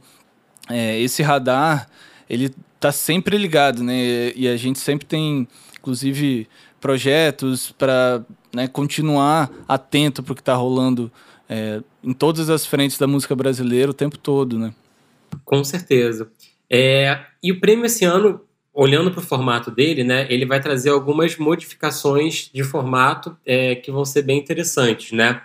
[0.70, 1.88] é, esse radar
[2.30, 5.48] ele tá sempre ligado, né, e a gente sempre tem,
[5.78, 6.48] inclusive,
[6.80, 11.12] projetos para né, continuar atento para o que está rolando
[11.48, 14.74] é, em todas as frentes da música brasileira o tempo todo, né?
[15.46, 16.32] Com certeza.
[16.70, 18.42] É, e o prêmio esse ano,
[18.74, 23.92] olhando para o formato dele, né, ele vai trazer algumas modificações de formato é, que
[23.92, 25.42] vão ser bem interessantes, né?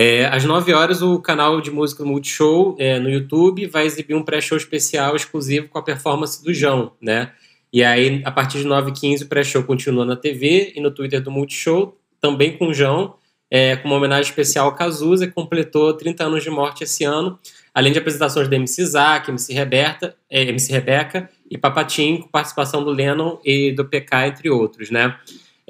[0.00, 4.22] É, às 9 horas, o canal de música Multishow é, no YouTube vai exibir um
[4.22, 7.32] pré-show especial exclusivo com a performance do João, né?
[7.72, 11.32] E aí, a partir de 9h15, o pré-show continua na TV e no Twitter do
[11.32, 13.14] Multishow, também com o João,
[13.50, 17.36] é, com uma homenagem especial ao Cazuza, que completou 30 anos de morte esse ano,
[17.74, 22.84] além de apresentações da MC Zack, MC, Reberta, é, MC Rebeca e Papatim, com participação
[22.84, 25.18] do Lennon e do PK, entre outros, né?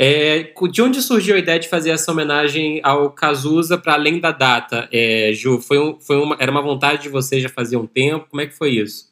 [0.01, 4.31] É, de onde surgiu a ideia de fazer essa homenagem ao Cazuza para além da
[4.31, 5.61] data, é, Ju?
[5.61, 8.27] Foi, um, foi uma, era uma vontade de você já fazia um tempo?
[8.31, 9.09] Como é que foi isso?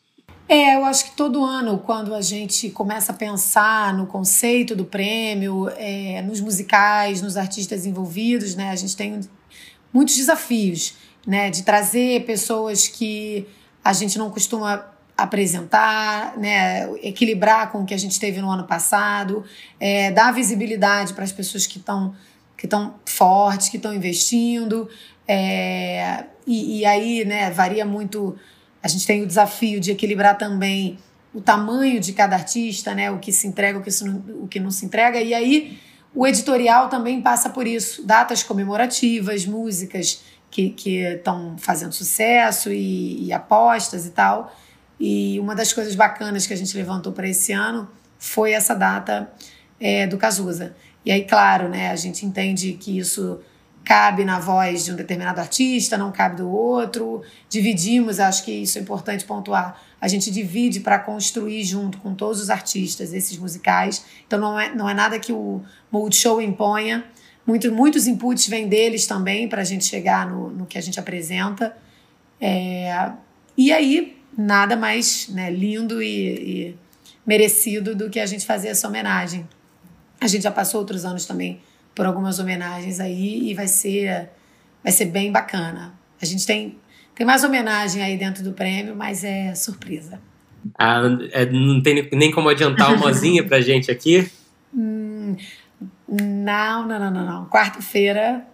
[0.48, 4.84] É, eu acho que todo ano, quando a gente começa a pensar no conceito do
[4.84, 9.18] prêmio, é, nos musicais, nos artistas envolvidos, né, a gente tem
[9.92, 10.94] muitos desafios,
[11.26, 13.44] né, de trazer pessoas que
[13.82, 18.64] a gente não costuma apresentar, né, equilibrar com o que a gente teve no ano
[18.64, 19.44] passado,
[19.80, 22.14] é, dar visibilidade para as pessoas que estão
[22.56, 24.88] que estão fortes, que estão investindo,
[25.28, 28.34] é, e, e aí, né, varia muito
[28.82, 30.96] a gente tem o desafio de equilibrar também
[31.34, 33.10] o tamanho de cada artista, né?
[33.10, 35.20] O que se entrega, o que, se, o que não se entrega.
[35.20, 35.78] E aí
[36.14, 38.06] o editorial também passa por isso.
[38.06, 44.54] Datas comemorativas, músicas que estão fazendo sucesso e, e apostas e tal.
[44.98, 49.30] E uma das coisas bacanas que a gente levantou para esse ano foi essa data
[49.78, 50.74] é, do Cazuza.
[51.04, 53.40] E aí, claro, né, a gente entende que isso
[53.84, 57.22] cabe na voz de um determinado artista, não cabe do outro.
[57.48, 59.80] Dividimos, acho que isso é importante pontuar.
[60.00, 64.04] A gente divide para construir junto com todos os artistas esses musicais.
[64.26, 67.04] Então não é, não é nada que o Multishow imponha.
[67.46, 70.98] Muito, muitos inputs vêm deles também para a gente chegar no, no que a gente
[70.98, 71.76] apresenta.
[72.40, 73.12] É,
[73.56, 76.76] e aí, nada mais né, lindo e, e
[77.26, 79.48] merecido do que a gente fazer essa homenagem.
[80.20, 81.60] A gente já passou outros anos também
[81.94, 84.28] por algumas homenagens aí e vai ser
[84.82, 85.94] vai ser bem bacana.
[86.20, 86.78] A gente tem
[87.14, 90.20] tem mais homenagem aí dentro do prêmio, mas é surpresa.
[90.78, 91.00] Ah,
[91.32, 94.30] é, não tem nem como adiantar umazinha pra gente aqui?
[94.74, 95.36] Hum,
[96.08, 97.46] não, não, não, não, não.
[97.48, 98.46] Quarta-feira,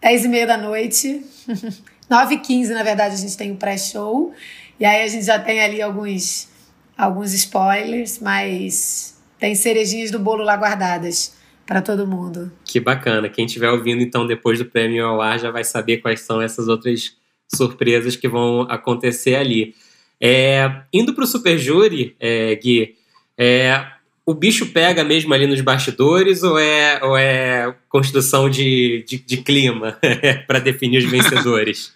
[0.00, 1.22] 10 e meia da noite.
[2.08, 4.32] 9 e 15 na verdade, a gente tem o pré-show.
[4.78, 6.48] E aí a gente já tem ali alguns,
[6.96, 11.34] alguns spoilers, mas tem cerejinhas do bolo lá guardadas
[11.66, 12.52] para todo mundo.
[12.64, 13.28] Que bacana.
[13.28, 16.68] Quem estiver ouvindo então depois do prêmio ao ar já vai saber quais são essas
[16.68, 17.16] outras
[17.54, 19.74] surpresas que vão acontecer ali.
[20.20, 22.96] É, indo para o Super Júri, é, Gui,
[23.36, 23.86] é,
[24.26, 29.36] o bicho pega mesmo ali nos bastidores ou é, ou é construção de, de, de
[29.38, 29.98] clima
[30.46, 31.92] para definir os vencedores?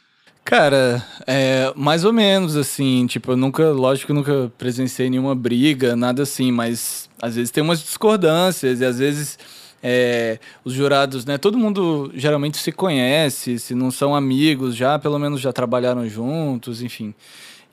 [0.49, 6.23] Cara, é mais ou menos assim, tipo, eu nunca, lógico nunca presenciei nenhuma briga, nada
[6.23, 9.39] assim, mas às vezes tem umas discordâncias e às vezes
[9.83, 11.37] é, os jurados, né?
[11.37, 16.81] Todo mundo geralmente se conhece, se não são amigos, já pelo menos já trabalharam juntos,
[16.81, 17.13] enfim.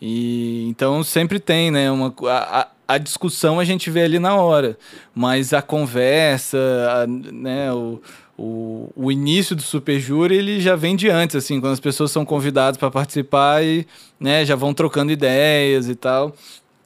[0.01, 1.89] E então sempre tem, né?
[1.89, 4.77] Uma, a, a discussão a gente vê ali na hora,
[5.15, 6.57] mas a conversa,
[6.89, 7.71] a, né?
[7.71, 8.01] O,
[8.37, 12.11] o, o início do super júri ele já vem de antes, assim, quando as pessoas
[12.11, 13.87] são convidadas para participar e
[14.19, 16.35] né, já vão trocando ideias e tal.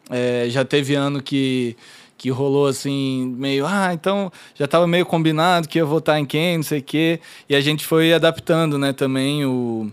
[0.09, 1.75] É, já teve ano que
[2.19, 6.57] que rolou assim, meio, ah, então já estava meio combinado que ia votar em quem,
[6.57, 7.21] não sei o quê.
[7.47, 9.89] E a gente foi adaptando, né, também o,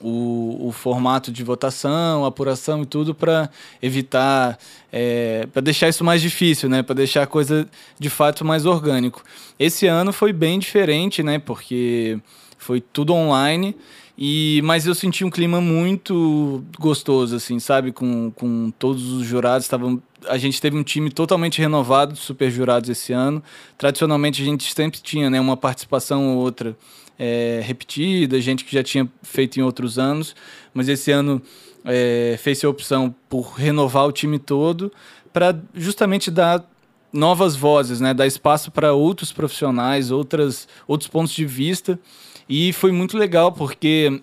[0.00, 3.48] o, o, formato de votação, apuração e tudo para
[3.80, 4.58] evitar,
[4.92, 6.82] é, para deixar isso mais difícil, né?
[6.82, 9.22] Para deixar a coisa de fato mais orgânico.
[9.58, 11.38] Esse ano foi bem diferente, né?
[11.38, 12.18] Porque
[12.58, 13.76] foi tudo online.
[14.16, 17.90] E, mas eu senti um clima muito gostoso, assim, sabe?
[17.90, 19.66] Com, com todos os jurados.
[19.66, 23.42] Tavam, a gente teve um time totalmente renovado de super jurados esse ano.
[23.76, 26.76] Tradicionalmente a gente sempre tinha né, uma participação ou outra
[27.18, 30.34] é, repetida, gente que já tinha feito em outros anos,
[30.72, 31.40] mas esse ano
[31.84, 34.92] é, fez a opção por renovar o time todo
[35.32, 36.64] para justamente dar
[37.12, 41.98] novas vozes, né, dar espaço para outros profissionais, outras, outros pontos de vista.
[42.48, 44.20] E foi muito legal porque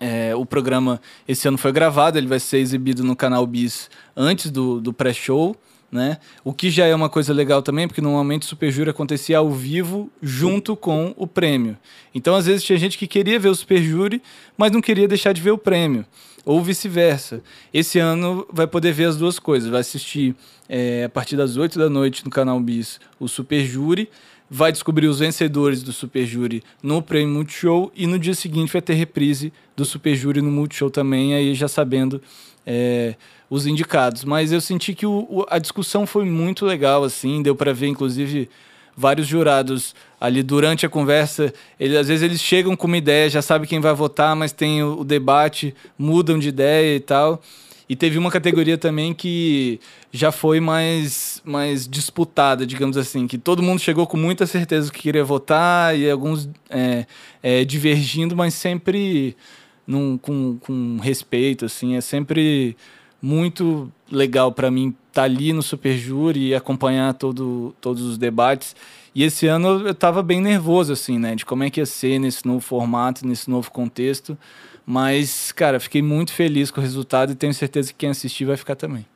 [0.00, 4.50] é, o programa esse ano foi gravado, ele vai ser exibido no canal Bis antes
[4.50, 5.56] do, do pré-show
[5.94, 6.18] né?
[6.42, 9.52] O que já é uma coisa legal também, porque normalmente o Super Júri acontecia ao
[9.52, 11.78] vivo junto com o prêmio.
[12.12, 14.20] Então, às vezes, tinha gente que queria ver o Super Júri,
[14.56, 16.04] mas não queria deixar de ver o prêmio.
[16.44, 17.40] Ou vice-versa.
[17.72, 19.70] Esse ano vai poder ver as duas coisas.
[19.70, 20.34] Vai assistir
[20.68, 24.10] é, a partir das 8 da noite no canal Bis o Super Júri
[24.50, 28.82] vai descobrir os vencedores do Super Júri no Prêmio Multishow e no dia seguinte vai
[28.82, 32.20] ter reprise do Super Júri no Multishow também, aí já sabendo
[32.66, 33.14] é,
[33.48, 34.24] os indicados.
[34.24, 37.88] Mas eu senti que o, o, a discussão foi muito legal, assim, deu para ver,
[37.88, 38.48] inclusive,
[38.96, 41.52] vários jurados ali durante a conversa.
[41.78, 44.82] Eles, às vezes eles chegam com uma ideia, já sabe quem vai votar, mas tem
[44.82, 47.42] o, o debate, mudam de ideia e tal.
[47.88, 49.78] E teve uma categoria também que
[50.10, 55.02] já foi mais, mais disputada, digamos assim, que todo mundo chegou com muita certeza que
[55.02, 57.06] queria votar e alguns é,
[57.42, 59.36] é, divergindo, mas sempre
[59.86, 62.76] num, com, com respeito, assim, é sempre
[63.24, 68.18] muito legal para mim estar tá ali no Super Júri e acompanhar todo, todos os
[68.18, 68.76] debates.
[69.14, 72.18] E esse ano eu estava bem nervoso, assim, né, de como é que ia ser
[72.18, 74.36] nesse novo formato, nesse novo contexto.
[74.84, 78.58] Mas, cara, fiquei muito feliz com o resultado e tenho certeza que quem assistir vai
[78.58, 79.06] ficar também.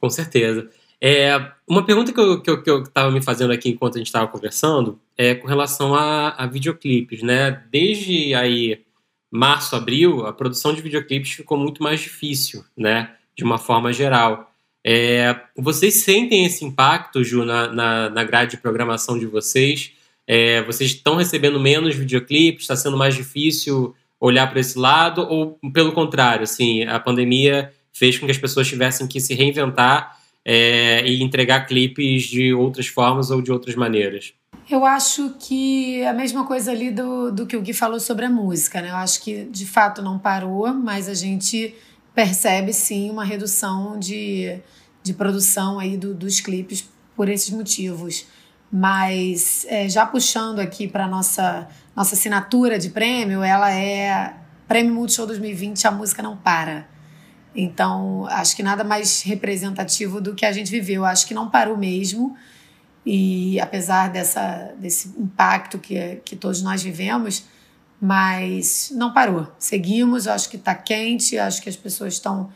[0.00, 0.70] Com certeza.
[1.00, 1.34] É,
[1.68, 4.06] uma pergunta que eu, que, eu, que eu tava me fazendo aqui enquanto a gente
[4.06, 7.64] estava conversando é com relação a, a videoclipes, né?
[7.72, 8.80] Desde aí
[9.28, 13.10] março, abril, a produção de videoclipes ficou muito mais difícil, né?
[13.36, 14.50] De uma forma geral.
[14.84, 19.92] É, vocês sentem esse impacto, Ju, na, na, na grade de programação de vocês?
[20.26, 22.62] É, vocês estão recebendo menos videoclipes?
[22.62, 25.22] Está sendo mais difícil olhar para esse lado?
[25.22, 30.16] Ou, pelo contrário, assim, a pandemia fez com que as pessoas tivessem que se reinventar
[30.44, 34.32] é, e entregar clipes de outras formas ou de outras maneiras?
[34.70, 38.30] Eu acho que a mesma coisa ali do, do que o Gui falou sobre a
[38.30, 38.90] música, né?
[38.90, 41.74] Eu acho que de fato não parou, mas a gente
[42.16, 44.58] percebe sim uma redução de,
[45.02, 48.26] de produção aí do, dos clipes por esses motivos.
[48.72, 54.34] Mas é, já puxando aqui para nossa nossa assinatura de prêmio, ela é
[54.66, 56.88] Prêmio Multishow 2020, a música não para.
[57.54, 61.04] Então, acho que nada mais representativo do que a gente viveu.
[61.04, 62.36] Acho que não parou mesmo.
[63.04, 67.44] E apesar dessa, desse impacto que, que todos nós vivemos,
[68.00, 69.50] mas não parou.
[69.58, 72.50] Seguimos, acho que está quente, acho que as pessoas estão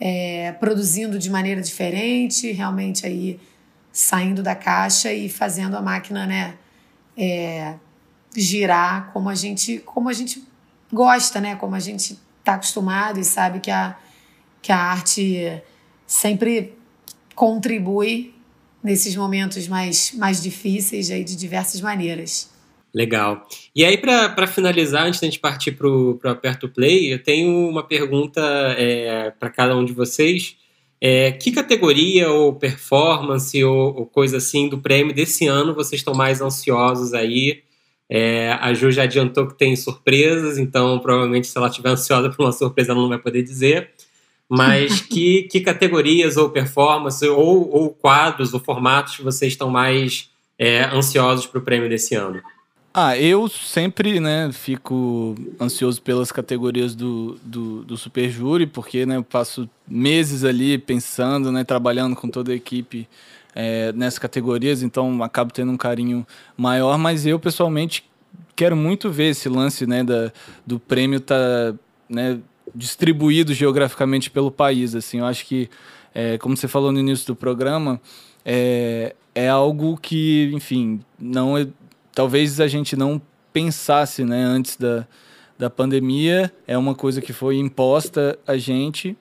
[0.00, 3.38] é, produzindo de maneira diferente, realmente aí
[3.92, 6.54] saindo da caixa e fazendo a máquina né,
[7.16, 7.74] é,
[8.34, 10.42] girar como a gente como a gente
[10.92, 11.56] gosta, né?
[11.56, 13.96] Como a gente está acostumado e sabe que a,
[14.60, 15.62] que a arte
[16.06, 16.76] sempre
[17.34, 18.34] contribui
[18.82, 22.50] nesses momentos mais, mais difíceis aí de diversas maneiras.
[22.94, 23.46] Legal.
[23.74, 27.82] E aí, para finalizar, antes da gente partir para o Aperto Play, eu tenho uma
[27.82, 28.40] pergunta
[28.76, 30.56] é, para cada um de vocês.
[31.00, 36.14] É, que categoria ou performance ou, ou, coisa assim do prêmio desse ano vocês estão
[36.14, 37.64] mais ansiosos aí?
[38.08, 42.44] É, a Ju já adiantou que tem surpresas, então provavelmente se ela estiver ansiosa por
[42.44, 43.90] uma surpresa ela não vai poder dizer.
[44.48, 50.84] Mas que, que categorias ou performance ou, ou quadros ou formatos vocês estão mais é,
[50.84, 52.40] ansiosos para o prêmio desse ano?
[52.94, 59.16] Ah, eu sempre, né, fico ansioso pelas categorias do, do, do Super Júri, porque, né,
[59.16, 63.08] eu passo meses ali pensando, né, trabalhando com toda a equipe
[63.54, 68.04] é, nessas categorias, então acabo tendo um carinho maior, mas eu, pessoalmente,
[68.54, 70.30] quero muito ver esse lance, né, da,
[70.66, 71.74] do prêmio tá,
[72.06, 72.38] né,
[72.74, 74.94] distribuído geograficamente pelo país.
[74.94, 75.70] Assim, eu acho que,
[76.14, 77.98] é, como você falou no início do programa,
[78.44, 81.66] é, é algo que, enfim, não é,
[82.14, 83.20] talvez a gente não
[83.52, 85.06] pensasse, né, antes da,
[85.58, 86.52] da pandemia.
[86.66, 89.16] É uma coisa que foi imposta a gente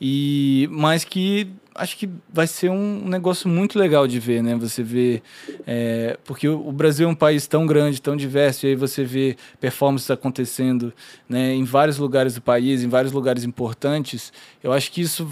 [0.00, 4.54] E mas que acho que vai ser um negócio muito legal de ver, né?
[4.56, 5.22] Você vê.
[5.66, 9.36] É, porque o Brasil é um país tão grande, tão diverso, e aí você vê
[9.60, 10.92] performances acontecendo
[11.28, 14.32] né, em vários lugares do país, em vários lugares importantes.
[14.62, 15.28] Eu acho que isso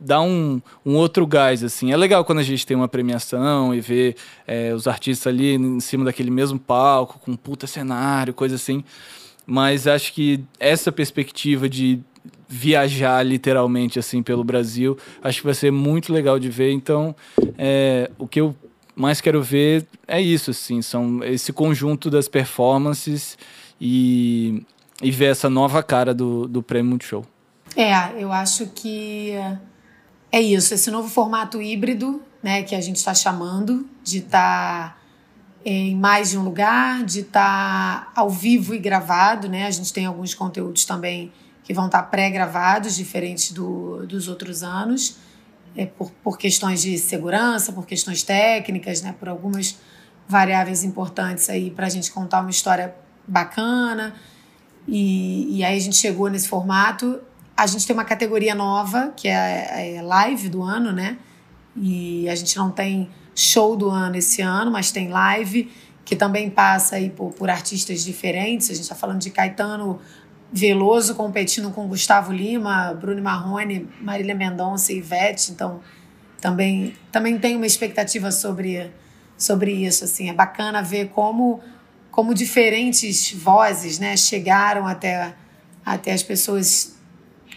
[0.00, 1.90] dá um, um outro gás, assim.
[1.92, 4.14] É legal quando a gente tem uma premiação e vê
[4.46, 8.84] é, os artistas ali em cima daquele mesmo palco, com um puta cenário, coisa assim.
[9.46, 12.00] Mas acho que essa perspectiva de
[12.52, 14.98] viajar literalmente assim pelo Brasil.
[15.22, 16.70] Acho que vai ser muito legal de ver.
[16.70, 17.16] Então,
[17.56, 18.54] é, o que eu
[18.94, 23.38] mais quero ver é isso, assim, são esse conjunto das performances
[23.80, 24.62] e,
[25.02, 27.24] e ver essa nova cara do, do Prêmio Multishow.
[27.74, 29.32] É, eu acho que
[30.30, 34.96] é isso, esse novo formato híbrido, né, que a gente está chamando, de estar tá
[35.64, 39.64] em mais de um lugar, de estar tá ao vivo e gravado, né?
[39.64, 41.32] A gente tem alguns conteúdos também
[41.62, 45.16] que vão estar pré-gravados, diferentes do, dos outros anos,
[45.76, 49.78] é, por, por questões de segurança, por questões técnicas, né, por algumas
[50.28, 52.94] variáveis importantes aí para a gente contar uma história
[53.26, 54.14] bacana.
[54.86, 57.20] E, e aí a gente chegou nesse formato.
[57.56, 61.18] A gente tem uma categoria nova, que é, é live do ano, né?
[61.76, 65.70] E a gente não tem show do ano esse ano, mas tem live,
[66.04, 68.70] que também passa aí por, por artistas diferentes.
[68.70, 70.00] A gente está falando de Caetano
[70.52, 75.80] Veloso competindo com Gustavo Lima, Bruno Marrone, Marília Mendonça e Ivete, então
[76.40, 78.92] também também tenho uma expectativa sobre
[79.38, 81.60] sobre isso, assim, é bacana ver como
[82.10, 85.34] como diferentes vozes, né, chegaram até
[85.84, 86.96] até as pessoas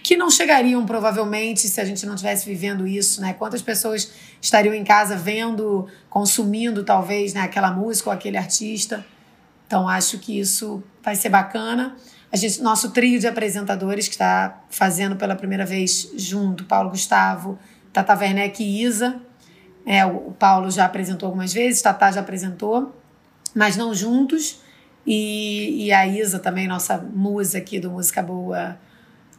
[0.01, 3.33] que não chegariam provavelmente se a gente não estivesse vivendo isso, né?
[3.33, 9.03] Quantas pessoas estariam em casa vendo, consumindo talvez, né, aquela música ou aquele artista?
[9.65, 11.95] Então acho que isso vai ser bacana.
[12.35, 17.57] A gente, nosso trio de apresentadores que está fazendo pela primeira vez junto, Paulo Gustavo,
[17.93, 19.21] Tata Werneck e Isa.
[19.85, 22.93] É, o, Paulo já apresentou algumas vezes, Tata já apresentou,
[23.55, 24.59] mas não juntos.
[25.07, 28.77] E, e a Isa também, nossa musa aqui do Música Boa,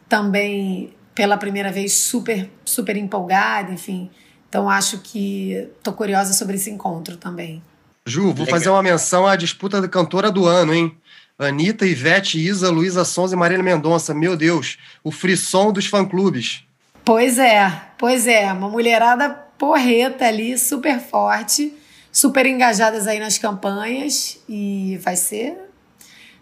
[0.09, 4.09] também pela primeira vez super, super empolgada, enfim.
[4.49, 7.61] Então acho que tô curiosa sobre esse encontro também.
[8.07, 10.97] Ju, vou fazer uma menção à disputa da cantora do ano, hein?
[11.39, 14.11] Anitta, Ivete, Isa, Luísa Sons e Marília Mendonça.
[14.11, 16.63] Meu Deus, o frisson dos fã-clubes.
[17.05, 18.51] Pois é, pois é.
[18.51, 21.71] Uma mulherada porreta ali, super forte,
[22.11, 24.39] super engajadas aí nas campanhas.
[24.49, 25.55] E vai ser,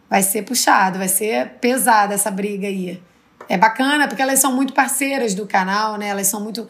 [0.10, 3.02] vai ser puxado, vai ser pesada essa briga aí.
[3.50, 6.08] É bacana, porque elas são muito parceiras do canal, né?
[6.08, 6.70] Elas são muito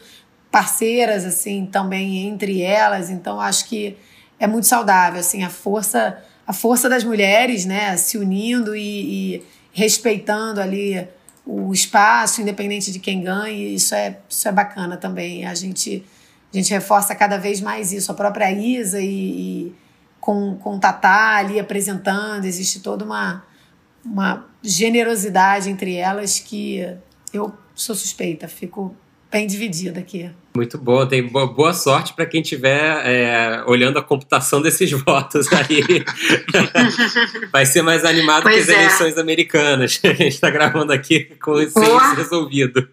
[0.49, 3.11] parceiras, assim, também entre elas.
[3.11, 3.95] Então, acho que
[4.39, 6.17] é muito saudável, assim, a força
[6.47, 11.07] a força das mulheres, né, se unindo e, e respeitando ali
[11.45, 15.45] o espaço, independente de quem ganhe, isso é, isso é bacana também.
[15.45, 16.03] A gente,
[16.53, 18.11] a gente reforça cada vez mais isso.
[18.11, 19.05] A própria Isa e,
[19.67, 19.75] e
[20.19, 23.43] com, com Tatá ali apresentando, existe toda uma,
[24.03, 26.95] uma generosidade entre elas que
[27.31, 28.95] eu sou suspeita, fico
[29.35, 30.29] bem dividida aqui.
[30.55, 35.83] Muito bom, tem boa sorte para quem estiver é, olhando a computação desses votos aí.
[37.51, 38.83] Vai ser mais animado pois que as é.
[38.85, 39.99] eleições americanas.
[40.05, 41.77] A gente está gravando aqui com isso
[42.15, 42.87] resolvido.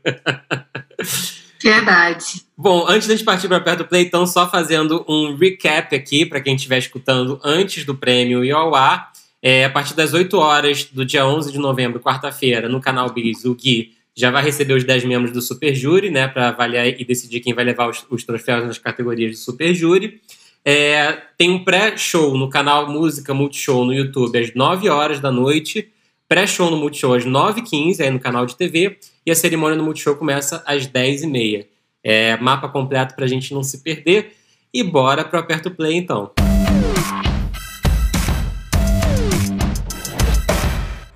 [1.63, 2.43] Verdade.
[2.59, 6.27] Bom, antes da gente partir para perto do play, então, só fazendo um recap aqui
[6.27, 9.13] para quem estiver escutando antes do prêmio e ao ar.
[9.41, 13.45] É, a partir das 8 horas do dia 11 de novembro, quarta-feira, no canal Bis,
[13.45, 17.05] o Gui já vai receber os 10 membros do Super Júri, né, para avaliar e
[17.05, 20.21] decidir quem vai levar os, os troféus nas categorias do Super Júri.
[20.65, 25.89] É, tem um pré-show no canal Música Multishow no YouTube às 9 horas da noite,
[26.29, 30.15] pré-show no Multishow às 9h15, aí no canal de TV, e a cerimônia no Multishow
[30.17, 31.67] começa às 10h30.
[32.05, 34.33] É, mapa completo para a gente não se perder.
[34.75, 36.33] E bora para o Aperto Play então.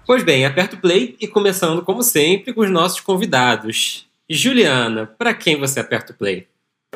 [0.06, 4.06] Pois bem, aperto play e começando, como sempre, com os nossos convidados.
[4.30, 6.46] Juliana, para quem você aperta o play?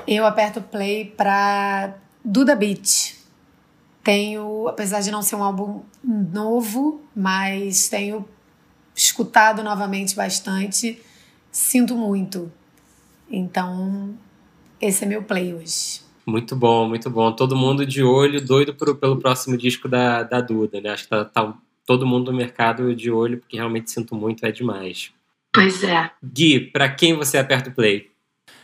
[0.06, 3.16] Eu aperto play para Duda Beat.
[4.04, 8.24] Tenho, apesar de não ser um álbum novo, mas tenho
[8.94, 11.02] escutado novamente bastante.
[11.50, 12.50] Sinto muito.
[13.28, 14.14] Então,
[14.80, 16.00] esse é meu play hoje.
[16.24, 17.32] Muito bom, muito bom.
[17.32, 20.90] Todo mundo de olho, doido pro, pelo próximo disco da, da Duda, né?
[20.90, 24.52] Acho que tá, tá todo mundo no mercado de olho, porque realmente sinto muito, é
[24.52, 25.12] demais.
[25.52, 26.10] Pois é.
[26.22, 28.08] Gui, para quem você aperta o play?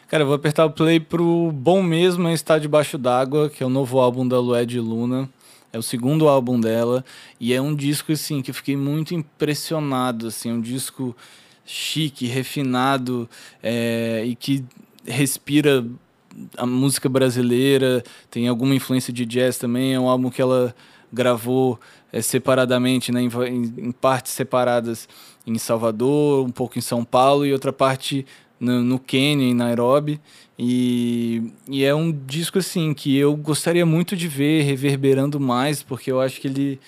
[0.09, 3.67] Cara, eu vou apertar o play pro Bom Mesmo é Estar Debaixo d'Água, que é
[3.67, 5.29] o novo álbum da Lued Luna.
[5.73, 7.05] É o segundo álbum dela
[7.39, 11.15] e é um disco assim que eu fiquei muito impressionado, assim, um disco
[11.67, 13.29] chique, refinado
[13.63, 14.65] é, e que
[15.05, 15.85] respira
[16.57, 20.75] a música brasileira, tem alguma influência de jazz também, é um álbum que ela
[21.13, 21.79] gravou
[22.13, 23.29] é, separadamente, né, em,
[23.79, 25.09] em, partes separadas
[25.47, 28.27] em Salvador, um pouco em São Paulo e outra parte
[28.59, 30.21] no, no Quênia, em Nairobi.
[30.59, 36.11] E, e é um disco assim que eu gostaria muito de ver reverberando mais, porque
[36.11, 36.81] eu acho que ele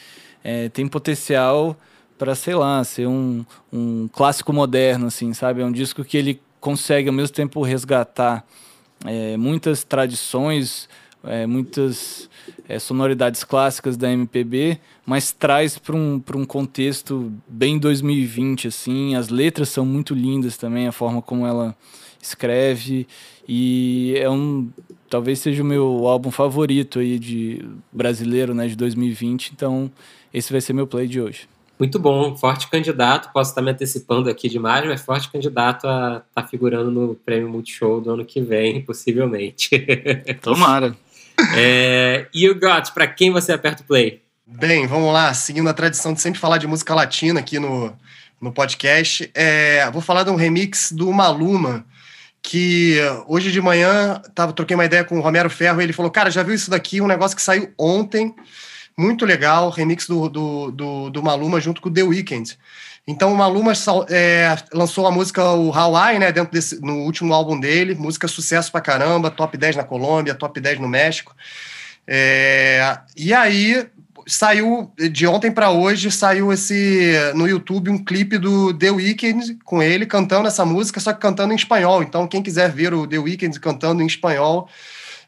[0.43, 1.77] é, tem potencial
[2.17, 5.61] para, sei lá, ser um, um clássico moderno, assim, sabe?
[5.61, 8.45] É um disco que ele consegue ao mesmo tempo resgatar
[9.05, 10.89] é, muitas tradições,
[11.29, 12.29] é, muitas
[12.69, 19.15] é, sonoridades clássicas da MPB, mas traz para um, um contexto bem 2020, assim.
[19.15, 21.77] As letras são muito lindas também, a forma como ela
[22.21, 23.07] escreve
[23.49, 24.69] e é um
[25.09, 29.53] talvez seja o meu álbum favorito aí de brasileiro, né, de 2020.
[29.55, 29.91] Então,
[30.33, 31.49] esse vai ser meu play de hoje.
[31.79, 33.33] Muito bom, forte candidato.
[33.33, 37.49] Posso estar me antecipando aqui demais, mas forte candidato a estar tá figurando no Prêmio
[37.49, 39.87] Multishow do ano que vem, possivelmente.
[40.43, 40.97] Tomara.
[41.57, 44.23] É, e o Got, para quem você aperta o play?
[44.47, 45.33] Bem, vamos lá.
[45.35, 47.95] Seguindo a tradição de sempre falar de música latina aqui no,
[48.41, 51.85] no podcast, é, vou falar de um remix do Maluma,
[52.43, 56.11] que hoje de manhã tava, troquei uma ideia com o Romero Ferro e ele falou:
[56.11, 57.01] Cara, já viu isso daqui?
[57.01, 58.35] Um negócio que saiu ontem,
[58.97, 62.57] muito legal, remix do, do, do, do Maluma junto com o The Weeknd.
[63.09, 63.73] Então o Maluma
[64.11, 68.71] é, lançou a música o Hawaii, né, dentro desse, no último álbum dele, música sucesso
[68.71, 71.35] pra caramba, top 10 na Colômbia, top 10 no México.
[72.07, 73.87] É, e aí
[74.27, 79.83] saiu de ontem para hoje saiu esse no YouTube um clipe do The Weeknd com
[79.83, 82.03] ele cantando essa música, só que cantando em espanhol.
[82.03, 84.69] Então quem quiser ver o The Weeknd cantando em espanhol,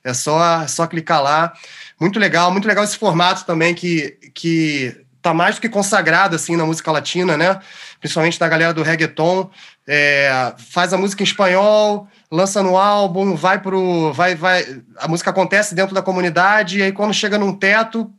[0.04, 1.54] é só só clicar lá.
[1.98, 6.56] Muito legal, muito legal esse formato também que que tá mais do que consagrado assim
[6.56, 7.58] na música latina, né?
[7.98, 9.50] Principalmente da galera do reggaeton.
[9.86, 14.12] É, faz a música em espanhol, lança no álbum, vai pro.
[14.12, 14.64] Vai, vai,
[14.96, 18.10] a música acontece dentro da comunidade, e aí quando chega num teto,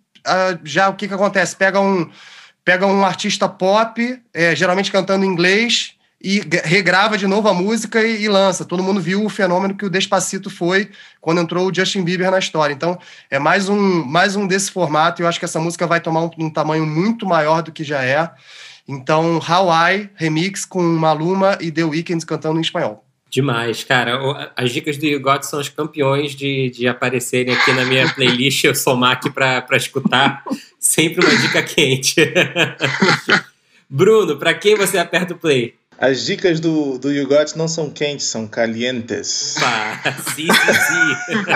[0.63, 1.55] já o que, que acontece?
[1.55, 2.09] Pega um,
[2.63, 8.03] pega um artista pop, é, geralmente cantando em inglês, e regrava de novo a música
[8.03, 8.63] e, e, lança.
[8.63, 12.39] Todo mundo viu o fenômeno que o Despacito foi quando entrou o Justin Bieber na
[12.39, 12.73] história.
[12.73, 12.97] Então,
[13.29, 16.21] é mais um, mais um desse formato e eu acho que essa música vai tomar
[16.21, 18.29] um, um tamanho muito maior do que já é.
[18.87, 23.03] Então, Hawaii, remix com Maluma e The Weeknd cantando em espanhol.
[23.31, 24.51] Demais, cara.
[24.57, 28.61] As dicas do Got são os campeões de, de aparecerem aqui na minha playlist.
[28.65, 30.43] Eu somar aqui para escutar.
[30.77, 32.15] Sempre uma dica quente.
[33.89, 35.75] Bruno, para quem você aperta o play?
[36.01, 39.55] As dicas do, do You Got não são quentes, são calientes.
[40.35, 40.47] Sim, sim,
[41.27, 41.43] sim.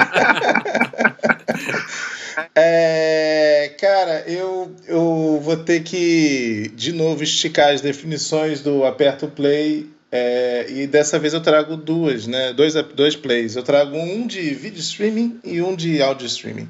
[2.57, 9.89] É, cara, eu, eu vou ter que de novo esticar as definições do aperto play
[10.09, 12.53] é, e dessa vez eu trago duas, né?
[12.53, 13.57] Dois, dois plays.
[13.57, 16.69] Eu trago um de vídeo streaming e um de áudio streaming.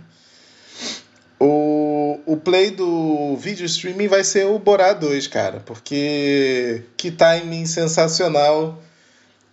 [1.48, 7.68] O, o play do vídeo streaming vai ser o Borá 2, cara, porque que timing
[7.68, 8.82] sensacional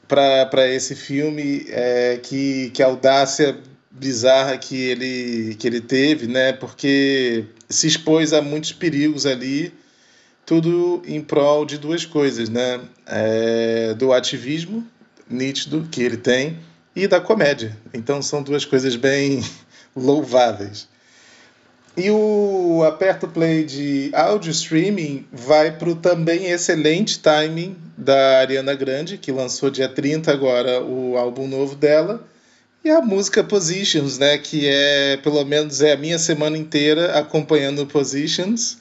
[0.08, 3.58] para esse filme, é, que, que audácia
[3.90, 6.54] bizarra que ele, que ele teve, né?
[6.54, 9.74] Porque se expôs a muitos perigos ali
[10.46, 12.80] tudo em prol de duas coisas, né?
[13.06, 14.86] É, do ativismo
[15.28, 16.58] nítido que ele tem
[16.96, 17.76] e da comédia.
[17.92, 19.44] Então são duas coisas bem
[19.94, 20.90] louváveis.
[21.96, 28.74] E o aperto play de áudio streaming vai para o também excelente timing da Ariana
[28.74, 32.26] Grande, que lançou dia 30 agora o álbum novo dela.
[32.82, 37.86] E a música Positions, né, que é pelo menos é a minha semana inteira acompanhando
[37.86, 38.78] Positions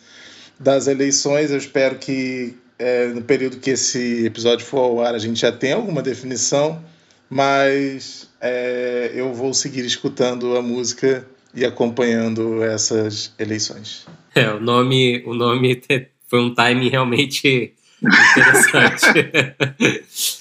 [0.57, 1.51] das eleições.
[1.51, 5.51] Eu espero que é, no período que esse episódio for ao ar a gente já
[5.51, 6.82] tenha alguma definição,
[7.30, 14.06] mas é, eu vou seguir escutando a música e acompanhando essas eleições.
[14.34, 15.82] É, o nome, o nome
[16.28, 19.32] foi um timing realmente interessante.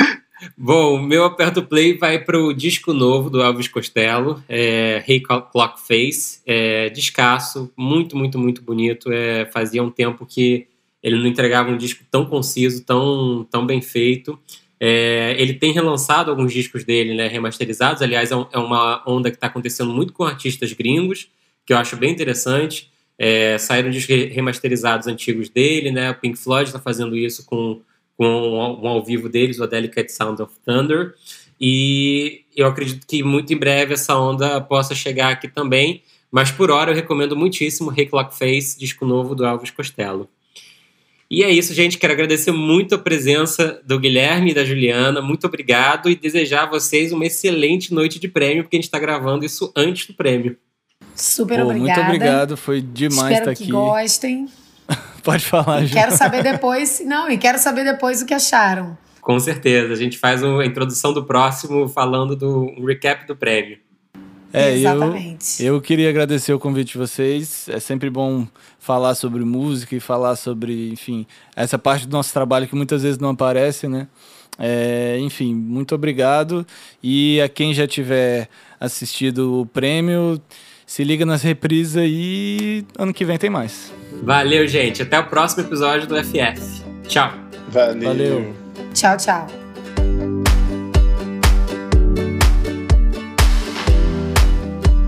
[0.56, 5.20] Bom, o meu aperto play vai para o disco novo do Elvis Costello, é, Hey
[5.20, 9.12] Clock Face, é, descasso, muito, muito, muito bonito.
[9.12, 10.66] É, fazia um tempo que
[11.02, 14.38] ele não entregava um disco tão conciso, tão, tão bem feito.
[14.80, 18.00] É, ele tem relançado alguns discos dele, né, remasterizados.
[18.00, 21.28] Aliás, é, um, é uma onda que está acontecendo muito com artistas gringos,
[21.66, 22.90] que eu acho bem interessante.
[23.18, 26.10] É, saíram discos remasterizados antigos dele, né?
[26.10, 27.82] O Pink Floyd está fazendo isso com
[28.20, 31.14] com um ao vivo deles, o Delicate Sound of Thunder.
[31.58, 36.02] E eu acredito que muito em breve essa onda possa chegar aqui também.
[36.30, 40.28] Mas por hora eu recomendo muitíssimo Hey Clock Face, disco novo do Elvis Costello.
[41.30, 41.96] E é isso, gente.
[41.96, 45.22] Quero agradecer muito a presença do Guilherme e da Juliana.
[45.22, 48.98] Muito obrigado e desejar a vocês uma excelente noite de prêmio, porque a gente está
[48.98, 50.56] gravando isso antes do prêmio.
[51.14, 52.00] Super Pô, obrigada.
[52.02, 53.72] Muito obrigado, foi demais Espero estar que aqui.
[53.72, 54.48] gostem.
[55.22, 55.94] Pode falar, E Ju.
[55.94, 57.00] quero saber depois.
[57.04, 58.98] Não, e quero saber depois o que acharam.
[59.20, 59.92] Com certeza.
[59.92, 63.78] A gente faz uma introdução do próximo falando do um recap do prêmio.
[64.52, 65.64] É, eu, Exatamente.
[65.64, 67.68] eu queria agradecer o convite de vocês.
[67.68, 68.46] É sempre bom
[68.78, 73.18] falar sobre música e falar sobre, enfim, essa parte do nosso trabalho que muitas vezes
[73.18, 74.08] não aparece, né?
[74.58, 76.66] É, enfim, muito obrigado.
[77.02, 78.48] E a quem já tiver
[78.78, 80.40] assistido o prêmio,
[80.86, 83.92] se liga nas reprises e ano que vem tem mais.
[84.22, 85.02] Valeu, gente.
[85.02, 86.82] Até o próximo episódio do FF.
[87.06, 87.32] Tchau.
[87.68, 88.08] Valeu.
[88.08, 88.54] Valeu.
[88.92, 90.39] Tchau, tchau.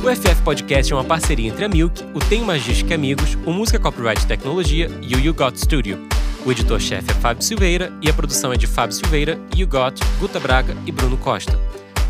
[0.02, 3.78] O FF Podcast é uma parceria entre a Milk, o Tem Magística Amigos, o Música
[3.78, 5.96] Copyright Tecnologia e o You Got Studio.
[6.44, 10.40] O editor-chefe é Fábio Silveira e a produção é de Fábio Silveira, You Got, Guta
[10.40, 11.56] Braga e Bruno Costa.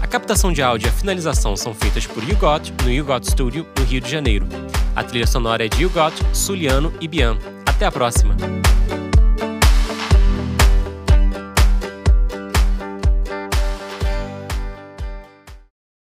[0.01, 3.29] A captação de áudio e a finalização são feitas por You Got no You Got
[3.29, 4.47] Studio, no Rio de Janeiro.
[4.97, 7.37] A trilha sonora é de You Got, Suliano e Bian.
[7.67, 8.35] Até a próxima!